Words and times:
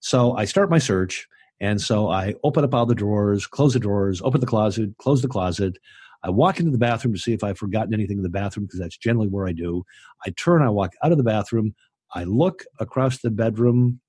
So 0.00 0.36
I 0.36 0.44
start 0.44 0.70
my 0.70 0.78
search. 0.78 1.26
And 1.60 1.80
so 1.80 2.08
I 2.08 2.34
open 2.44 2.64
up 2.64 2.74
all 2.74 2.86
the 2.86 2.94
drawers, 2.94 3.46
close 3.46 3.74
the 3.74 3.80
drawers, 3.80 4.22
open 4.22 4.40
the 4.40 4.46
closet, 4.46 4.90
close 4.98 5.22
the 5.22 5.28
closet. 5.28 5.76
I 6.22 6.30
walk 6.30 6.60
into 6.60 6.70
the 6.70 6.78
bathroom 6.78 7.14
to 7.14 7.20
see 7.20 7.32
if 7.32 7.42
I've 7.42 7.58
forgotten 7.58 7.94
anything 7.94 8.18
in 8.18 8.22
the 8.22 8.28
bathroom 8.28 8.66
because 8.66 8.80
that's 8.80 8.96
generally 8.96 9.28
where 9.28 9.46
I 9.46 9.52
do. 9.52 9.84
I 10.24 10.30
turn, 10.30 10.62
I 10.62 10.70
walk 10.70 10.94
out 11.02 11.12
of 11.12 11.18
the 11.18 11.24
bathroom. 11.24 11.74
I 12.14 12.24
look 12.24 12.64
across 12.80 13.18
the 13.18 13.30
bedroom 13.30 14.00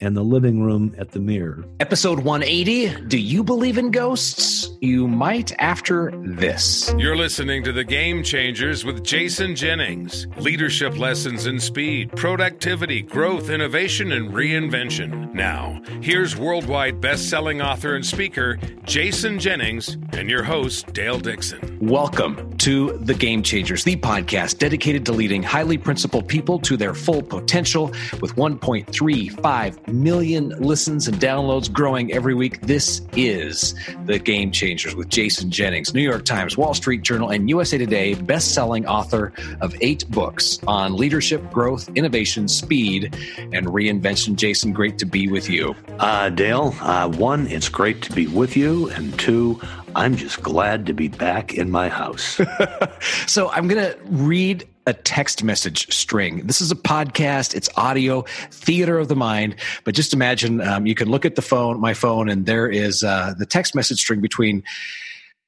and 0.00 0.16
the 0.16 0.22
living 0.22 0.62
room 0.62 0.94
at 0.98 1.10
the 1.10 1.18
mirror. 1.18 1.64
Episode 1.80 2.20
180 2.20 3.06
Do 3.06 3.18
you 3.18 3.42
believe 3.42 3.78
in 3.78 3.90
ghosts? 3.90 4.70
You 4.80 5.08
might 5.08 5.52
after 5.58 6.12
this. 6.24 6.94
You're 6.98 7.16
listening 7.16 7.64
to 7.64 7.72
The 7.72 7.84
Game 7.84 8.22
Changers 8.22 8.84
with 8.84 9.02
Jason 9.02 9.56
Jennings. 9.56 10.26
Leadership 10.36 10.96
lessons 10.98 11.46
in 11.46 11.58
speed, 11.58 12.12
productivity, 12.12 13.02
growth, 13.02 13.50
innovation, 13.50 14.12
and 14.12 14.30
reinvention. 14.32 15.32
Now, 15.34 15.80
here's 16.00 16.36
worldwide 16.36 17.00
best 17.00 17.28
selling 17.28 17.60
author 17.60 17.96
and 17.96 18.06
speaker 18.06 18.58
Jason 18.84 19.38
Jennings 19.38 19.98
and 20.12 20.30
your 20.30 20.42
host, 20.42 20.92
Dale 20.92 21.18
Dixon. 21.18 21.78
Welcome 21.80 22.56
to 22.58 22.98
The 22.98 23.14
Game 23.14 23.42
Changers, 23.42 23.84
the 23.84 23.96
podcast 23.96 24.58
dedicated 24.58 25.04
to 25.06 25.12
leading 25.12 25.42
highly 25.42 25.78
principled 25.78 26.28
people 26.28 26.58
to 26.60 26.76
their 26.76 26.94
full 26.94 27.22
potential 27.22 27.86
with 28.20 28.36
1.35 28.36 29.87
million 29.88 30.50
listens 30.60 31.08
and 31.08 31.18
downloads 31.18 31.72
growing 31.72 32.12
every 32.12 32.34
week. 32.34 32.60
This 32.62 33.02
is 33.16 33.74
The 34.04 34.18
Game 34.18 34.50
Changers 34.50 34.94
with 34.94 35.08
Jason 35.08 35.50
Jennings, 35.50 35.94
New 35.94 36.02
York 36.02 36.24
Times, 36.24 36.56
Wall 36.56 36.74
Street 36.74 37.02
Journal, 37.02 37.30
and 37.30 37.48
USA 37.48 37.78
Today 37.78 38.14
best-selling 38.14 38.86
author 38.86 39.32
of 39.60 39.74
eight 39.80 40.08
books 40.10 40.58
on 40.66 40.96
leadership, 40.96 41.50
growth, 41.50 41.88
innovation, 41.94 42.48
speed, 42.48 43.14
and 43.38 43.66
reinvention. 43.66 44.36
Jason, 44.36 44.72
great 44.72 44.98
to 44.98 45.06
be 45.06 45.28
with 45.28 45.48
you. 45.48 45.74
Uh, 45.98 46.28
Dale, 46.30 46.74
uh, 46.80 47.08
one, 47.08 47.46
it's 47.48 47.68
great 47.68 48.02
to 48.02 48.12
be 48.12 48.26
with 48.26 48.56
you, 48.56 48.90
and 48.90 49.18
two, 49.18 49.60
I'm 49.94 50.16
just 50.16 50.42
glad 50.42 50.86
to 50.86 50.92
be 50.92 51.08
back 51.08 51.54
in 51.54 51.70
my 51.70 51.88
house. 51.88 52.40
so 53.26 53.50
I'm 53.50 53.68
going 53.68 53.84
to 53.84 53.98
read 54.04 54.68
a 54.88 54.94
text 54.94 55.44
message 55.44 55.92
string. 55.94 56.46
This 56.46 56.62
is 56.62 56.72
a 56.72 56.74
podcast. 56.74 57.54
It's 57.54 57.68
audio, 57.76 58.22
theater 58.50 58.98
of 58.98 59.08
the 59.08 59.14
mind. 59.14 59.56
But 59.84 59.94
just 59.94 60.14
imagine 60.14 60.62
um, 60.62 60.86
you 60.86 60.94
can 60.94 61.10
look 61.10 61.26
at 61.26 61.34
the 61.34 61.42
phone, 61.42 61.78
my 61.78 61.92
phone, 61.92 62.30
and 62.30 62.46
there 62.46 62.66
is 62.66 63.04
uh, 63.04 63.34
the 63.38 63.44
text 63.44 63.74
message 63.74 64.00
string 64.00 64.22
between 64.22 64.64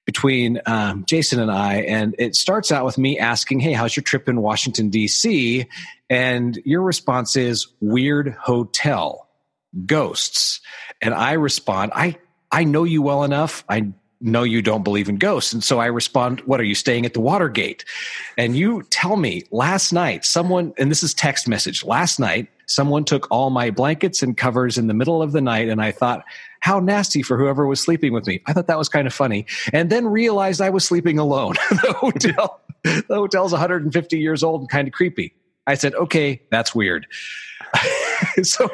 between 0.05 0.60
um, 0.66 1.05
Jason 1.06 1.41
and 1.41 1.50
I, 1.50 1.77
and 1.82 2.14
it 2.19 2.34
starts 2.34 2.70
out 2.70 2.84
with 2.84 2.98
me 2.98 3.19
asking, 3.19 3.60
"Hey, 3.60 3.72
how's 3.72 3.97
your 3.97 4.02
trip 4.02 4.28
in 4.28 4.42
Washington 4.42 4.91
D.C.?" 4.91 5.66
And 6.10 6.60
your 6.66 6.82
response 6.82 7.34
is 7.34 7.69
"Weird 7.80 8.36
hotel, 8.38 9.27
ghosts," 9.86 10.60
and 11.00 11.14
I 11.14 11.32
respond, 11.32 11.92
"I." 11.94 12.19
I 12.52 12.64
know 12.64 12.82
you 12.82 13.00
well 13.00 13.22
enough. 13.22 13.62
I 13.69 13.92
no, 14.20 14.42
you 14.42 14.60
don't 14.60 14.84
believe 14.84 15.08
in 15.08 15.16
ghosts. 15.16 15.52
And 15.52 15.64
so 15.64 15.78
I 15.78 15.86
respond, 15.86 16.40
What 16.40 16.60
are 16.60 16.64
you 16.64 16.74
staying 16.74 17.06
at 17.06 17.14
the 17.14 17.20
Watergate? 17.20 17.84
And 18.36 18.56
you 18.56 18.82
tell 18.90 19.16
me 19.16 19.44
last 19.50 19.92
night, 19.92 20.24
someone, 20.24 20.74
and 20.78 20.90
this 20.90 21.02
is 21.02 21.14
text 21.14 21.48
message, 21.48 21.84
last 21.84 22.20
night, 22.20 22.48
someone 22.66 23.04
took 23.04 23.26
all 23.30 23.50
my 23.50 23.70
blankets 23.70 24.22
and 24.22 24.36
covers 24.36 24.78
in 24.78 24.86
the 24.86 24.94
middle 24.94 25.22
of 25.22 25.32
the 25.32 25.41
night. 25.41 25.68
And 25.68 25.82
I 25.82 25.91
thought, 25.91 26.24
How 26.60 26.80
nasty 26.80 27.22
for 27.22 27.38
whoever 27.38 27.66
was 27.66 27.80
sleeping 27.80 28.12
with 28.12 28.26
me. 28.26 28.42
I 28.46 28.52
thought 28.52 28.66
that 28.66 28.78
was 28.78 28.88
kind 28.88 29.06
of 29.06 29.14
funny. 29.14 29.46
And 29.72 29.91
then 29.91 30.06
realized 30.06 30.60
I 30.60 30.70
was 30.70 30.84
sleeping 30.84 31.18
alone. 31.18 31.54
the 31.70 31.94
hotel, 31.98 32.60
the 32.84 33.04
hotel's 33.08 33.52
150 33.52 34.18
years 34.18 34.42
old 34.42 34.62
and 34.62 34.70
kind 34.70 34.86
of 34.86 34.92
creepy. 34.92 35.34
I 35.66 35.74
said, 35.74 35.94
Okay, 35.94 36.42
that's 36.50 36.74
weird. 36.74 37.06
so, 38.42 38.68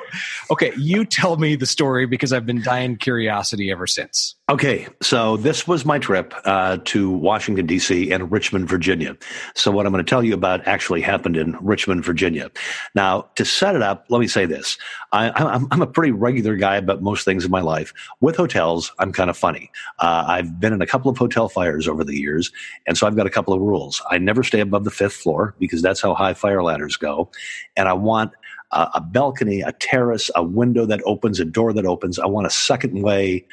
okay, 0.50 0.72
you 0.76 1.04
tell 1.04 1.36
me 1.36 1.54
the 1.54 1.66
story 1.66 2.06
because 2.06 2.32
I've 2.32 2.46
been 2.46 2.62
dying 2.62 2.96
curiosity 2.96 3.70
ever 3.70 3.86
since. 3.86 4.35
Okay, 4.48 4.86
so 5.02 5.36
this 5.36 5.66
was 5.66 5.84
my 5.84 5.98
trip 5.98 6.32
uh, 6.44 6.78
to 6.84 7.10
Washington, 7.10 7.66
D.C. 7.66 8.12
and 8.12 8.30
Richmond, 8.30 8.68
Virginia. 8.68 9.16
So, 9.56 9.72
what 9.72 9.86
I'm 9.86 9.92
going 9.92 10.04
to 10.04 10.08
tell 10.08 10.22
you 10.22 10.34
about 10.34 10.64
actually 10.68 11.00
happened 11.00 11.36
in 11.36 11.56
Richmond, 11.60 12.04
Virginia. 12.04 12.52
Now, 12.94 13.22
to 13.34 13.44
set 13.44 13.74
it 13.74 13.82
up, 13.82 14.06
let 14.08 14.20
me 14.20 14.28
say 14.28 14.46
this 14.46 14.78
I, 15.10 15.32
am 15.72 15.82
a 15.82 15.86
pretty 15.88 16.12
regular 16.12 16.54
guy 16.54 16.76
about 16.76 17.02
most 17.02 17.24
things 17.24 17.44
in 17.44 17.50
my 17.50 17.60
life. 17.60 17.92
With 18.20 18.36
hotels, 18.36 18.92
I'm 19.00 19.12
kind 19.12 19.30
of 19.30 19.36
funny. 19.36 19.68
Uh, 19.98 20.26
I've 20.28 20.60
been 20.60 20.72
in 20.72 20.80
a 20.80 20.86
couple 20.86 21.10
of 21.10 21.18
hotel 21.18 21.48
fires 21.48 21.88
over 21.88 22.04
the 22.04 22.16
years, 22.16 22.52
and 22.86 22.96
so 22.96 23.08
I've 23.08 23.16
got 23.16 23.26
a 23.26 23.30
couple 23.30 23.52
of 23.52 23.60
rules. 23.60 24.00
I 24.12 24.18
never 24.18 24.44
stay 24.44 24.60
above 24.60 24.84
the 24.84 24.92
fifth 24.92 25.14
floor 25.14 25.56
because 25.58 25.82
that's 25.82 26.00
how 26.00 26.14
high 26.14 26.34
fire 26.34 26.62
ladders 26.62 26.96
go. 26.96 27.32
And 27.76 27.88
I 27.88 27.94
want 27.94 28.30
uh, 28.70 28.90
a 28.94 29.00
balcony, 29.00 29.62
a 29.62 29.72
terrace, 29.72 30.30
a 30.36 30.44
window 30.44 30.86
that 30.86 31.00
opens, 31.04 31.40
a 31.40 31.44
door 31.44 31.72
that 31.72 31.84
opens. 31.84 32.20
I 32.20 32.26
want 32.26 32.46
a 32.46 32.50
second 32.50 33.02
way 33.02 33.44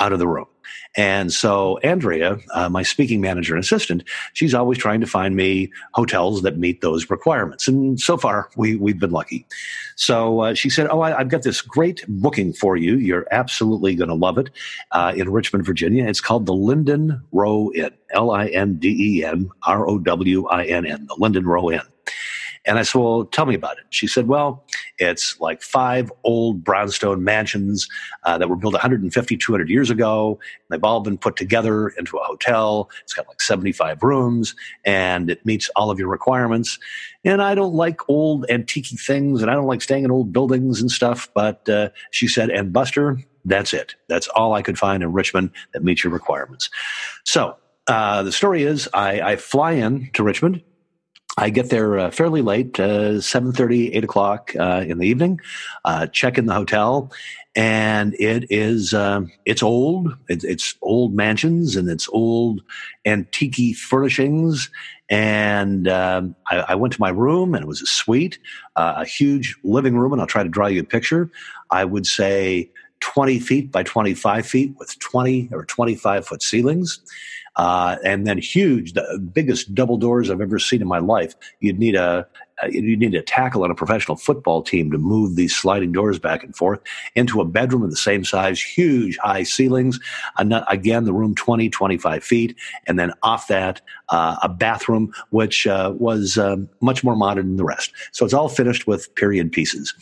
out 0.00 0.12
of 0.12 0.18
the 0.18 0.26
room. 0.26 0.46
And 0.96 1.32
so 1.32 1.78
Andrea, 1.78 2.38
uh, 2.52 2.68
my 2.68 2.82
speaking 2.82 3.20
manager 3.20 3.54
and 3.54 3.62
assistant, 3.62 4.02
she's 4.32 4.54
always 4.54 4.78
trying 4.78 5.00
to 5.00 5.06
find 5.06 5.36
me 5.36 5.70
hotels 5.94 6.42
that 6.42 6.58
meet 6.58 6.80
those 6.80 7.08
requirements. 7.10 7.68
And 7.68 8.00
so 8.00 8.16
far, 8.16 8.50
we, 8.56 8.76
we've 8.76 8.98
been 8.98 9.12
lucky. 9.12 9.46
So 9.94 10.40
uh, 10.40 10.54
she 10.54 10.68
said, 10.68 10.88
Oh, 10.90 11.00
I, 11.00 11.10
have 11.10 11.28
got 11.28 11.42
this 11.42 11.60
great 11.60 12.04
booking 12.08 12.52
for 12.52 12.76
you. 12.76 12.96
You're 12.96 13.26
absolutely 13.30 13.94
going 13.94 14.08
to 14.08 14.14
love 14.14 14.38
it 14.38 14.50
uh, 14.90 15.12
in 15.14 15.30
Richmond, 15.30 15.64
Virginia. 15.64 16.08
It's 16.08 16.20
called 16.20 16.46
the 16.46 16.54
Linden 16.54 17.22
Row 17.30 17.70
Inn, 17.72 17.90
L 18.12 18.32
I 18.32 18.46
N 18.46 18.74
D 18.74 19.18
E 19.18 19.24
N 19.24 19.48
R 19.64 19.88
O 19.88 19.98
W 19.98 20.48
I 20.48 20.64
N 20.64 20.86
N, 20.86 21.06
the 21.06 21.16
Linden 21.18 21.46
Row 21.46 21.70
Inn. 21.70 21.82
And 22.66 22.78
I 22.78 22.82
said, 22.82 23.00
Well, 23.00 23.24
tell 23.24 23.46
me 23.46 23.54
about 23.54 23.78
it. 23.78 23.84
She 23.90 24.06
said, 24.06 24.28
Well, 24.28 24.64
it's 24.98 25.40
like 25.40 25.62
five 25.62 26.12
old 26.24 26.62
brownstone 26.62 27.24
mansions 27.24 27.88
uh, 28.24 28.38
that 28.38 28.48
were 28.48 28.56
built 28.56 28.74
150, 28.74 29.36
200 29.36 29.68
years 29.68 29.90
ago. 29.90 30.38
They've 30.68 30.82
all 30.84 31.00
been 31.00 31.18
put 31.18 31.36
together 31.36 31.88
into 31.88 32.16
a 32.18 32.24
hotel. 32.24 32.90
It's 33.02 33.14
got 33.14 33.28
like 33.28 33.40
75 33.40 34.02
rooms 34.02 34.54
and 34.84 35.30
it 35.30 35.44
meets 35.46 35.68
all 35.70 35.90
of 35.90 35.98
your 35.98 36.08
requirements. 36.08 36.78
And 37.24 37.42
I 37.42 37.54
don't 37.54 37.74
like 37.74 38.08
old 38.08 38.46
antique 38.50 38.86
things 38.86 39.42
and 39.42 39.50
I 39.50 39.54
don't 39.54 39.66
like 39.66 39.82
staying 39.82 40.04
in 40.04 40.10
old 40.10 40.32
buildings 40.32 40.80
and 40.80 40.90
stuff. 40.90 41.28
But 41.34 41.68
uh, 41.68 41.90
she 42.10 42.28
said, 42.28 42.50
And 42.50 42.72
Buster, 42.72 43.18
that's 43.44 43.72
it. 43.72 43.94
That's 44.08 44.28
all 44.28 44.52
I 44.52 44.62
could 44.62 44.78
find 44.78 45.02
in 45.02 45.12
Richmond 45.12 45.50
that 45.72 45.82
meets 45.82 46.04
your 46.04 46.12
requirements. 46.12 46.68
So 47.24 47.56
uh, 47.86 48.22
the 48.22 48.32
story 48.32 48.62
is 48.64 48.88
I, 48.92 49.20
I 49.20 49.36
fly 49.36 49.72
in 49.72 50.10
to 50.12 50.22
Richmond 50.22 50.62
I 51.38 51.50
get 51.50 51.70
there 51.70 51.98
uh, 51.98 52.10
fairly 52.10 52.42
late, 52.42 52.78
uh, 52.78 53.18
7.30, 53.18 53.96
8 53.96 54.04
o'clock 54.04 54.52
uh, 54.58 54.84
in 54.86 54.98
the 54.98 55.06
evening, 55.06 55.40
uh, 55.84 56.06
check 56.08 56.36
in 56.38 56.46
the 56.46 56.54
hotel, 56.54 57.12
and 57.54 58.14
it 58.14 58.46
is, 58.50 58.94
um, 58.94 59.30
it's 59.44 59.62
old. 59.62 60.16
It, 60.28 60.44
it's 60.44 60.74
old 60.82 61.14
mansions 61.14 61.76
and 61.76 61.88
it's 61.88 62.08
old 62.10 62.62
antique 63.04 63.76
furnishings. 63.76 64.70
And 65.08 65.88
um, 65.88 66.36
I, 66.48 66.58
I, 66.68 66.74
went 66.76 66.92
to 66.94 67.00
my 67.00 67.08
room 67.08 67.54
and 67.54 67.64
it 67.64 67.66
was 67.66 67.82
a 67.82 67.86
suite, 67.86 68.38
uh, 68.76 68.94
a 68.98 69.04
huge 69.04 69.56
living 69.64 69.96
room, 69.96 70.12
and 70.12 70.20
I'll 70.20 70.28
try 70.28 70.44
to 70.44 70.48
draw 70.48 70.68
you 70.68 70.80
a 70.80 70.84
picture. 70.84 71.30
I 71.72 71.84
would 71.84 72.06
say 72.06 72.70
20 73.00 73.38
feet 73.40 73.72
by 73.72 73.82
25 73.82 74.46
feet 74.46 74.74
with 74.78 74.98
20 74.98 75.48
or 75.52 75.64
25 75.64 76.26
foot 76.26 76.42
ceilings 76.42 77.00
uh, 77.56 77.96
and 78.04 78.26
then 78.26 78.38
huge, 78.38 78.92
the 78.92 79.18
biggest 79.32 79.74
double 79.74 79.96
doors 79.96 80.30
I've 80.30 80.40
ever 80.40 80.58
seen 80.58 80.80
in 80.80 80.88
my 80.88 80.98
life. 80.98 81.34
You'd 81.60 81.78
need 81.78 81.94
a 81.94 82.26
you 82.68 82.94
need 82.94 83.14
a 83.14 83.22
tackle 83.22 83.64
on 83.64 83.70
a 83.70 83.74
professional 83.74 84.16
football 84.16 84.62
team 84.62 84.90
to 84.90 84.98
move 84.98 85.34
these 85.34 85.56
sliding 85.56 85.92
doors 85.92 86.18
back 86.18 86.44
and 86.44 86.54
forth 86.54 86.78
into 87.14 87.40
a 87.40 87.44
bedroom 87.46 87.82
of 87.82 87.88
the 87.88 87.96
same 87.96 88.22
size, 88.22 88.60
huge 88.60 89.16
high 89.16 89.42
ceilings. 89.44 89.98
Again, 90.38 91.04
the 91.04 91.14
room 91.14 91.34
20, 91.34 91.70
25 91.70 92.22
feet. 92.22 92.54
And 92.86 92.98
then 92.98 93.14
off 93.22 93.48
that, 93.48 93.80
uh, 94.10 94.36
a 94.42 94.48
bathroom, 94.50 95.10
which 95.30 95.66
uh, 95.66 95.94
was 95.96 96.36
um, 96.36 96.68
much 96.82 97.02
more 97.02 97.16
modern 97.16 97.46
than 97.46 97.56
the 97.56 97.64
rest. 97.64 97.92
So 98.12 98.26
it's 98.26 98.34
all 98.34 98.50
finished 98.50 98.86
with 98.86 99.14
period 99.14 99.52
pieces. 99.52 99.94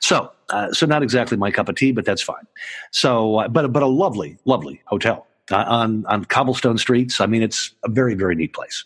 So, 0.00 0.30
uh, 0.50 0.72
so 0.72 0.86
not 0.86 1.02
exactly 1.02 1.36
my 1.36 1.50
cup 1.50 1.68
of 1.68 1.76
tea, 1.76 1.92
but 1.92 2.04
that's 2.04 2.22
fine. 2.22 2.46
So, 2.90 3.36
uh, 3.36 3.48
but, 3.48 3.72
but 3.72 3.82
a 3.82 3.86
lovely, 3.86 4.38
lovely 4.44 4.82
hotel. 4.86 5.26
Uh, 5.50 5.64
on 5.66 6.04
on 6.06 6.26
cobblestone 6.26 6.76
streets. 6.76 7.22
I 7.22 7.26
mean, 7.26 7.42
it's 7.42 7.74
a 7.82 7.88
very 7.88 8.14
very 8.14 8.34
neat 8.34 8.52
place. 8.52 8.84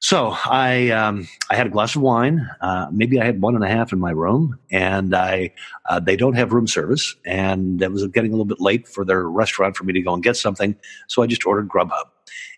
So 0.00 0.36
I 0.44 0.90
um, 0.90 1.28
I 1.50 1.56
had 1.56 1.66
a 1.66 1.70
glass 1.70 1.94
of 1.94 2.02
wine. 2.02 2.48
Uh, 2.60 2.88
maybe 2.92 3.20
I 3.20 3.24
had 3.24 3.40
one 3.40 3.54
and 3.54 3.64
a 3.64 3.68
half 3.68 3.92
in 3.92 3.98
my 3.98 4.10
room, 4.10 4.58
and 4.70 5.14
I 5.14 5.52
uh, 5.88 6.00
they 6.00 6.16
don't 6.16 6.34
have 6.34 6.52
room 6.52 6.66
service, 6.66 7.14
and 7.24 7.80
it 7.82 7.92
was 7.92 8.06
getting 8.08 8.30
a 8.30 8.34
little 8.34 8.44
bit 8.44 8.60
late 8.60 8.88
for 8.88 9.04
their 9.04 9.28
restaurant 9.28 9.76
for 9.76 9.84
me 9.84 9.92
to 9.92 10.00
go 10.00 10.14
and 10.14 10.22
get 10.22 10.36
something. 10.36 10.74
So 11.08 11.22
I 11.22 11.26
just 11.26 11.46
ordered 11.46 11.68
Grubhub. 11.68 12.04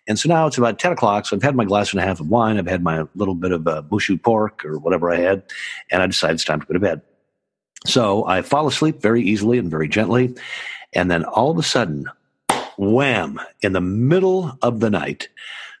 And 0.07 0.17
so 0.17 0.27
now 0.27 0.47
it's 0.47 0.57
about 0.57 0.79
10 0.79 0.93
o'clock. 0.93 1.27
So 1.27 1.35
I've 1.35 1.43
had 1.43 1.55
my 1.55 1.63
glass 1.63 1.93
and 1.93 2.01
a 2.01 2.03
half 2.03 2.19
of 2.19 2.27
wine. 2.27 2.57
I've 2.57 2.67
had 2.67 2.83
my 2.83 3.05
little 3.13 3.35
bit 3.35 3.51
of 3.51 3.67
uh, 3.67 3.83
moo 3.91 3.99
shu 3.99 4.17
pork 4.17 4.65
or 4.65 4.79
whatever 4.79 5.11
I 5.11 5.17
had. 5.17 5.43
And 5.91 6.01
I 6.01 6.07
decided 6.07 6.33
it's 6.33 6.43
time 6.43 6.59
to 6.59 6.65
go 6.65 6.73
to 6.73 6.79
bed. 6.79 7.01
So 7.85 8.25
I 8.25 8.41
fall 8.41 8.67
asleep 8.67 9.01
very 9.01 9.23
easily 9.23 9.57
and 9.57 9.69
very 9.69 9.87
gently. 9.87 10.35
And 10.93 11.09
then 11.09 11.23
all 11.23 11.49
of 11.49 11.57
a 11.57 11.63
sudden, 11.63 12.05
wham, 12.77 13.39
in 13.61 13.73
the 13.73 13.81
middle 13.81 14.57
of 14.61 14.79
the 14.79 14.89
night, 14.89 15.29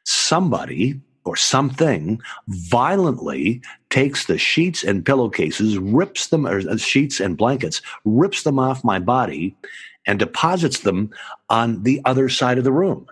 somebody 0.03 0.99
or 1.23 1.35
something 1.35 2.19
violently 2.47 3.61
takes 3.89 4.25
the 4.25 4.37
sheets 4.37 4.83
and 4.83 5.05
pillowcases, 5.05 5.77
rips 5.77 6.27
them, 6.27 6.47
or 6.47 6.59
uh, 6.67 6.77
sheets 6.77 7.19
and 7.19 7.37
blankets, 7.37 7.81
rips 8.05 8.43
them 8.43 8.57
off 8.57 8.83
my 8.83 8.97
body 8.97 9.55
and 10.07 10.17
deposits 10.17 10.79
them 10.79 11.11
on 11.49 11.83
the 11.83 12.01
other 12.05 12.27
side 12.27 12.57
of 12.57 12.63
the 12.63 12.71
room. 12.71 13.05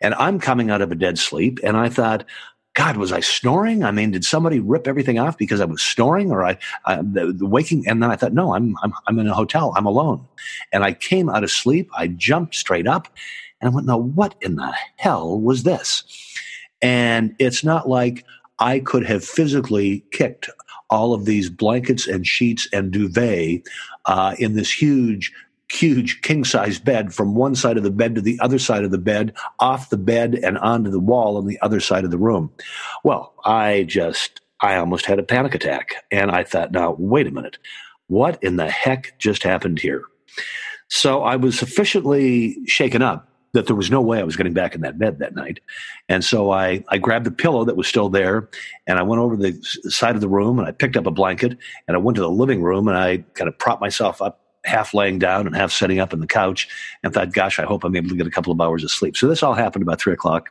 And 0.00 0.14
I'm 0.14 0.40
coming 0.40 0.70
out 0.70 0.82
of 0.82 0.90
a 0.90 0.96
dead 0.96 1.18
sleep. 1.18 1.60
And 1.62 1.76
I 1.76 1.88
thought, 1.88 2.24
God, 2.74 2.96
was 2.96 3.12
I 3.12 3.20
snoring? 3.20 3.84
I 3.84 3.90
mean, 3.90 4.12
did 4.12 4.24
somebody 4.24 4.58
rip 4.58 4.88
everything 4.88 5.18
off 5.18 5.36
because 5.36 5.60
I 5.60 5.66
was 5.66 5.82
snoring, 5.82 6.30
or 6.30 6.44
I, 6.44 6.56
I 6.86 6.96
the, 6.96 7.32
the, 7.36 7.46
waking? 7.46 7.86
And 7.86 8.02
then 8.02 8.10
I 8.10 8.16
thought, 8.16 8.32
no, 8.32 8.54
I'm, 8.54 8.76
I'm 8.82 8.94
I'm 9.06 9.18
in 9.18 9.28
a 9.28 9.34
hotel. 9.34 9.74
I'm 9.76 9.86
alone. 9.86 10.26
And 10.72 10.82
I 10.82 10.94
came 10.94 11.28
out 11.28 11.44
of 11.44 11.50
sleep. 11.50 11.90
I 11.96 12.06
jumped 12.06 12.54
straight 12.54 12.86
up, 12.86 13.08
and 13.60 13.70
I 13.70 13.74
went, 13.74 13.86
no, 13.86 13.98
what 13.98 14.36
in 14.40 14.56
the 14.56 14.74
hell 14.96 15.38
was 15.38 15.64
this? 15.64 16.04
And 16.80 17.34
it's 17.38 17.62
not 17.62 17.88
like 17.88 18.24
I 18.58 18.78
could 18.78 19.04
have 19.04 19.24
physically 19.24 20.04
kicked 20.10 20.48
all 20.88 21.14
of 21.14 21.24
these 21.24 21.50
blankets 21.50 22.06
and 22.06 22.26
sheets 22.26 22.68
and 22.72 22.90
duvet 22.90 23.62
uh, 24.06 24.34
in 24.38 24.54
this 24.54 24.70
huge 24.70 25.32
huge 25.72 26.20
king 26.20 26.44
size 26.44 26.78
bed 26.78 27.14
from 27.14 27.34
one 27.34 27.54
side 27.54 27.76
of 27.76 27.82
the 27.82 27.90
bed 27.90 28.14
to 28.14 28.20
the 28.20 28.38
other 28.40 28.58
side 28.58 28.84
of 28.84 28.90
the 28.90 28.98
bed, 28.98 29.32
off 29.58 29.90
the 29.90 29.96
bed 29.96 30.34
and 30.34 30.58
onto 30.58 30.90
the 30.90 31.00
wall 31.00 31.36
on 31.36 31.46
the 31.46 31.58
other 31.62 31.80
side 31.80 32.04
of 32.04 32.10
the 32.10 32.18
room. 32.18 32.52
Well, 33.04 33.34
I 33.44 33.84
just, 33.84 34.40
I 34.60 34.76
almost 34.76 35.06
had 35.06 35.18
a 35.18 35.22
panic 35.22 35.54
attack. 35.54 36.04
And 36.10 36.30
I 36.30 36.44
thought, 36.44 36.72
now, 36.72 36.94
wait 36.98 37.26
a 37.26 37.30
minute. 37.30 37.58
What 38.08 38.42
in 38.42 38.56
the 38.56 38.70
heck 38.70 39.18
just 39.18 39.42
happened 39.42 39.78
here? 39.78 40.02
So 40.88 41.22
I 41.22 41.36
was 41.36 41.58
sufficiently 41.58 42.58
shaken 42.66 43.00
up 43.00 43.28
that 43.54 43.66
there 43.66 43.76
was 43.76 43.90
no 43.90 44.00
way 44.00 44.18
I 44.18 44.24
was 44.24 44.36
getting 44.36 44.52
back 44.52 44.74
in 44.74 44.82
that 44.82 44.98
bed 44.98 45.18
that 45.18 45.34
night. 45.34 45.60
And 46.08 46.24
so 46.24 46.50
I, 46.50 46.84
I 46.88 46.98
grabbed 46.98 47.26
the 47.26 47.30
pillow 47.30 47.64
that 47.64 47.76
was 47.76 47.86
still 47.86 48.08
there 48.08 48.48
and 48.86 48.98
I 48.98 49.02
went 49.02 49.20
over 49.20 49.36
the 49.36 49.58
side 49.88 50.14
of 50.14 50.20
the 50.20 50.28
room 50.28 50.58
and 50.58 50.66
I 50.68 50.72
picked 50.72 50.96
up 50.96 51.06
a 51.06 51.10
blanket 51.10 51.56
and 51.86 51.96
I 51.96 52.00
went 52.00 52.16
to 52.16 52.22
the 52.22 52.30
living 52.30 52.62
room 52.62 52.88
and 52.88 52.96
I 52.96 53.18
kind 53.34 53.48
of 53.48 53.58
propped 53.58 53.80
myself 53.80 54.20
up 54.22 54.41
half 54.64 54.94
laying 54.94 55.18
down 55.18 55.46
and 55.46 55.56
half 55.56 55.72
sitting 55.72 55.98
up 55.98 56.12
on 56.12 56.20
the 56.20 56.26
couch 56.26 56.68
and 57.02 57.12
thought, 57.12 57.32
gosh, 57.32 57.58
I 57.58 57.64
hope 57.64 57.84
I'm 57.84 57.96
able 57.96 58.10
to 58.10 58.16
get 58.16 58.26
a 58.26 58.30
couple 58.30 58.52
of 58.52 58.60
hours 58.60 58.84
of 58.84 58.90
sleep. 58.90 59.16
So 59.16 59.28
this 59.28 59.42
all 59.42 59.54
happened 59.54 59.82
about 59.82 60.00
three 60.00 60.12
o'clock 60.12 60.50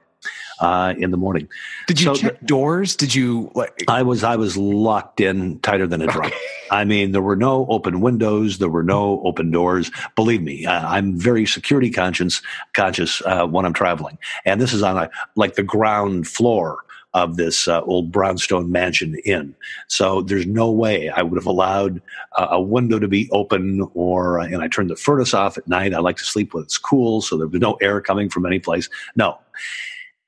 uh, 0.59 0.93
in 0.97 1.11
the 1.11 1.17
morning. 1.17 1.47
Did 1.87 1.99
you 1.99 2.05
so 2.05 2.15
check 2.15 2.39
the, 2.39 2.45
doors? 2.45 2.95
Did 2.95 3.15
you? 3.15 3.51
Like, 3.55 3.83
I 3.87 4.03
was 4.03 4.23
I 4.23 4.35
was 4.35 4.55
locked 4.55 5.19
in 5.19 5.59
tighter 5.59 5.87
than 5.87 6.01
a 6.01 6.07
drum. 6.07 6.27
Okay. 6.27 6.37
I 6.69 6.85
mean, 6.85 7.11
there 7.11 7.21
were 7.21 7.35
no 7.35 7.65
open 7.67 8.01
windows, 8.01 8.59
there 8.59 8.69
were 8.69 8.83
no 8.83 9.21
open 9.23 9.51
doors. 9.51 9.91
Believe 10.15 10.41
me, 10.41 10.65
uh, 10.65 10.87
I'm 10.87 11.17
very 11.17 11.45
security 11.45 11.89
conscious 11.89 12.41
conscious 12.73 13.21
uh, 13.25 13.47
when 13.47 13.65
I'm 13.65 13.73
traveling, 13.73 14.17
and 14.45 14.61
this 14.61 14.73
is 14.73 14.83
on 14.83 14.97
a, 14.97 15.09
like 15.35 15.55
the 15.55 15.63
ground 15.63 16.27
floor 16.27 16.85
of 17.13 17.35
this 17.35 17.67
uh, 17.67 17.81
old 17.81 18.11
brownstone 18.11 18.71
mansion 18.71 19.17
inn. 19.25 19.53
So 19.87 20.21
there's 20.21 20.47
no 20.47 20.71
way 20.71 21.09
I 21.09 21.21
would 21.21 21.37
have 21.37 21.45
allowed 21.45 22.01
uh, 22.37 22.47
a 22.51 22.61
window 22.61 22.99
to 22.99 23.07
be 23.07 23.29
open 23.31 23.87
or, 23.93 24.39
uh, 24.39 24.45
and 24.45 24.61
I 24.61 24.67
turned 24.67 24.89
the 24.89 24.95
furnace 24.95 25.33
off 25.33 25.57
at 25.57 25.67
night. 25.67 25.93
I 25.93 25.99
like 25.99 26.17
to 26.17 26.23
sleep 26.23 26.53
when 26.53 26.63
it's 26.63 26.77
cool, 26.77 27.21
so 27.21 27.37
there 27.37 27.47
was 27.47 27.59
no 27.59 27.73
air 27.81 27.99
coming 28.01 28.29
from 28.29 28.45
any 28.45 28.59
place. 28.59 28.89
No. 29.15 29.37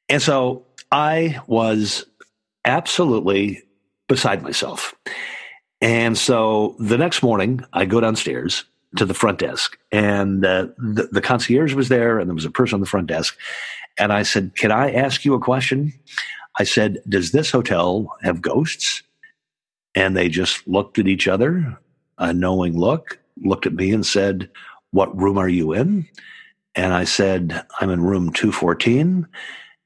And 0.09 0.21
so 0.21 0.65
I 0.91 1.41
was 1.47 2.06
absolutely 2.65 3.63
beside 4.07 4.44
myself. 4.44 4.94
And 5.81 6.18
so 6.18 6.75
the 6.80 6.97
next 6.97 7.24
morning, 7.24 7.63
I 7.74 7.85
go 7.85 8.00
downstairs 8.00 8.63
to 8.95 9.06
the 9.06 9.13
front 9.13 9.39
desk, 9.39 9.77
and 9.91 10.45
uh, 10.45 10.68
the, 10.77 11.09
the 11.12 11.21
concierge 11.21 11.74
was 11.74 11.89
there, 11.89 12.19
and 12.19 12.30
there 12.30 12.35
was 12.35 12.45
a 12.45 12.51
person 12.51 12.75
on 12.75 12.80
the 12.80 12.85
front 12.85 13.07
desk. 13.07 13.35
And 13.97 14.13
I 14.13 14.24
said, 14.24 14.56
Can 14.56 14.71
I 14.71 14.91
ask 14.91 15.25
you 15.25 15.33
a 15.33 15.39
question? 15.39 15.94
I 16.59 16.63
said, 16.63 17.00
Does 17.07 17.31
this 17.31 17.51
hotel 17.51 18.15
have 18.21 18.41
ghosts? 18.41 19.03
And 19.95 20.17
they 20.17 20.29
just 20.29 20.67
looked 20.67 20.97
at 21.00 21.07
each 21.07 21.27
other, 21.27 21.77
a 22.17 22.33
knowing 22.33 22.77
look, 22.77 23.19
looked 23.44 23.65
at 23.65 23.73
me 23.73 23.91
and 23.91 24.05
said, 24.05 24.50
What 24.91 25.15
room 25.19 25.38
are 25.38 25.50
you 25.50 25.73
in? 25.73 26.07
And 26.75 26.94
I 26.94 27.03
said, 27.03 27.65
I'm 27.79 27.89
in 27.89 28.01
room 28.01 28.33
214. 28.33 29.27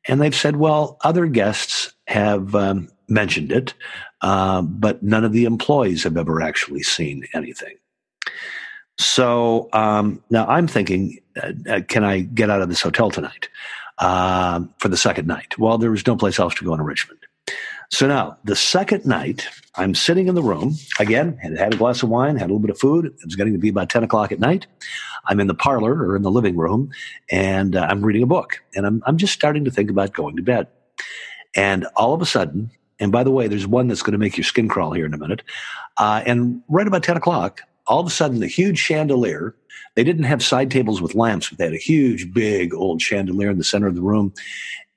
And 0.07 0.21
they've 0.21 0.35
said, 0.35 0.57
Well, 0.57 0.97
other 1.03 1.25
guests 1.27 1.93
have 2.07 2.55
um, 2.55 2.89
mentioned 3.07 3.51
it, 3.51 3.73
uh, 4.21 4.61
but 4.61 5.03
none 5.03 5.25
of 5.25 5.33
the 5.33 5.45
employees 5.45 6.03
have 6.03 6.17
ever 6.17 6.41
actually 6.41 6.83
seen 6.83 7.27
anything. 7.33 7.75
So 8.97 9.69
um, 9.73 10.23
now 10.29 10.47
I'm 10.47 10.67
thinking, 10.67 11.19
uh, 11.41 11.51
uh 11.69 11.81
can 11.87 12.03
I 12.03 12.21
get 12.21 12.49
out 12.49 12.61
of 12.61 12.69
this 12.69 12.81
hotel 12.81 13.11
tonight? 13.11 13.49
Uh, 13.99 14.61
for 14.77 14.87
the 14.87 14.97
second 14.97 15.27
night. 15.27 15.57
Well, 15.57 15.77
there 15.77 15.91
was 15.91 16.05
no 16.05 16.15
place 16.15 16.39
else 16.39 16.55
to 16.55 16.65
go 16.65 16.73
in 16.73 16.81
Richmond. 16.81 17.19
So 17.89 18.05
now, 18.05 18.37
the 18.43 18.55
second 18.55 19.05
night, 19.05 19.47
I'm 19.75 19.95
sitting 19.95 20.27
in 20.27 20.35
the 20.35 20.43
room 20.43 20.75
again, 20.99 21.37
had 21.37 21.57
had 21.57 21.73
a 21.73 21.77
glass 21.77 22.03
of 22.03 22.09
wine, 22.09 22.35
had 22.35 22.45
a 22.45 22.51
little 22.53 22.59
bit 22.59 22.69
of 22.69 22.77
food. 22.77 23.05
It 23.05 23.13
was 23.23 23.35
getting 23.37 23.53
to 23.53 23.59
be 23.59 23.69
about 23.69 23.89
10 23.89 24.03
o'clock 24.03 24.31
at 24.33 24.39
night. 24.39 24.67
I'm 25.27 25.39
in 25.39 25.47
the 25.47 25.53
parlor 25.53 25.93
or 25.93 26.15
in 26.15 26.21
the 26.21 26.31
living 26.31 26.57
room, 26.57 26.91
and 27.31 27.75
uh, 27.75 27.87
I'm 27.89 28.05
reading 28.05 28.23
a 28.23 28.27
book, 28.27 28.61
and 28.75 28.85
I'm, 28.85 29.01
I'm 29.05 29.17
just 29.17 29.33
starting 29.33 29.63
to 29.65 29.71
think 29.71 29.89
about 29.89 30.13
going 30.13 30.35
to 30.35 30.41
bed. 30.41 30.67
And 31.55 31.87
all 31.95 32.13
of 32.13 32.21
a 32.21 32.25
sudden, 32.25 32.71
and 32.99 33.11
by 33.11 33.23
the 33.23 33.31
way, 33.31 33.47
there's 33.47 33.67
one 33.67 33.87
that's 33.87 34.01
going 34.01 34.13
to 34.13 34.17
make 34.17 34.37
your 34.37 34.43
skin 34.43 34.67
crawl 34.67 34.91
here 34.91 35.05
in 35.05 35.13
a 35.13 35.17
minute. 35.17 35.43
Uh, 35.97 36.23
and 36.25 36.61
right 36.67 36.87
about 36.87 37.03
10 37.03 37.15
o'clock, 37.15 37.61
all 37.85 38.01
of 38.01 38.07
a 38.07 38.11
sudden, 38.11 38.39
the 38.39 38.47
huge 38.47 38.79
chandelier 38.79 39.55
they 39.95 40.03
didn't 40.03 40.23
have 40.23 40.43
side 40.43 40.71
tables 40.71 41.01
with 41.01 41.15
lamps, 41.15 41.49
but 41.49 41.57
they 41.57 41.65
had 41.65 41.73
a 41.73 41.77
huge, 41.77 42.33
big 42.33 42.73
old 42.73 43.01
chandelier 43.01 43.49
in 43.49 43.57
the 43.57 43.63
center 43.63 43.87
of 43.87 43.95
the 43.95 44.01
room. 44.01 44.33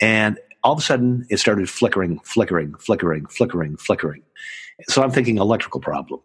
And 0.01 0.39
all 0.63 0.73
of 0.73 0.79
a 0.79 0.83
sudden, 0.83 1.27
it 1.31 1.39
started 1.39 1.69
flickering, 1.71 2.19
flickering, 2.21 2.75
flickering, 2.75 3.27
flickering, 3.27 3.77
flickering. 3.77 4.23
So 4.89 5.03
I'm 5.03 5.11
thinking 5.11 5.39
electrical 5.39 5.81
problem. 5.81 6.21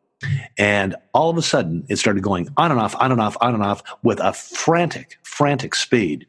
And 0.58 0.96
all 1.14 1.30
of 1.30 1.38
a 1.38 1.42
sudden, 1.42 1.86
it 1.90 1.98
started 1.98 2.24
going 2.24 2.50
on 2.58 2.72
and 2.72 2.80
off, 2.80 2.96
on 3.00 3.12
and 3.12 3.22
off, 3.22 3.38
on 3.42 3.54
and 3.54 3.64
off 3.64 3.84
with 4.04 4.20
a 4.20 4.34
frantic, 4.34 5.18
frantic 5.24 5.76
speed. 5.76 6.26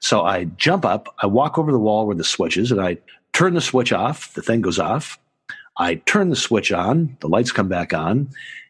So 0.00 0.22
I 0.22 0.44
jump 0.44 0.84
up, 0.84 1.14
I 1.22 1.26
walk 1.26 1.58
over 1.58 1.72
the 1.72 1.78
wall 1.78 2.06
where 2.06 2.16
the 2.16 2.24
switch 2.24 2.56
is, 2.56 2.70
and 2.70 2.80
I 2.80 2.98
turn 3.32 3.54
the 3.54 3.60
switch 3.60 3.92
off. 3.92 4.34
The 4.34 4.42
thing 4.42 4.60
goes 4.60 4.78
off. 4.78 5.18
I 5.78 5.94
turn 5.94 6.30
the 6.30 6.36
switch 6.36 6.72
on, 6.72 7.16
the 7.20 7.28
lights 7.28 7.52
come 7.52 7.68
back 7.68 7.94
on, 7.94 8.28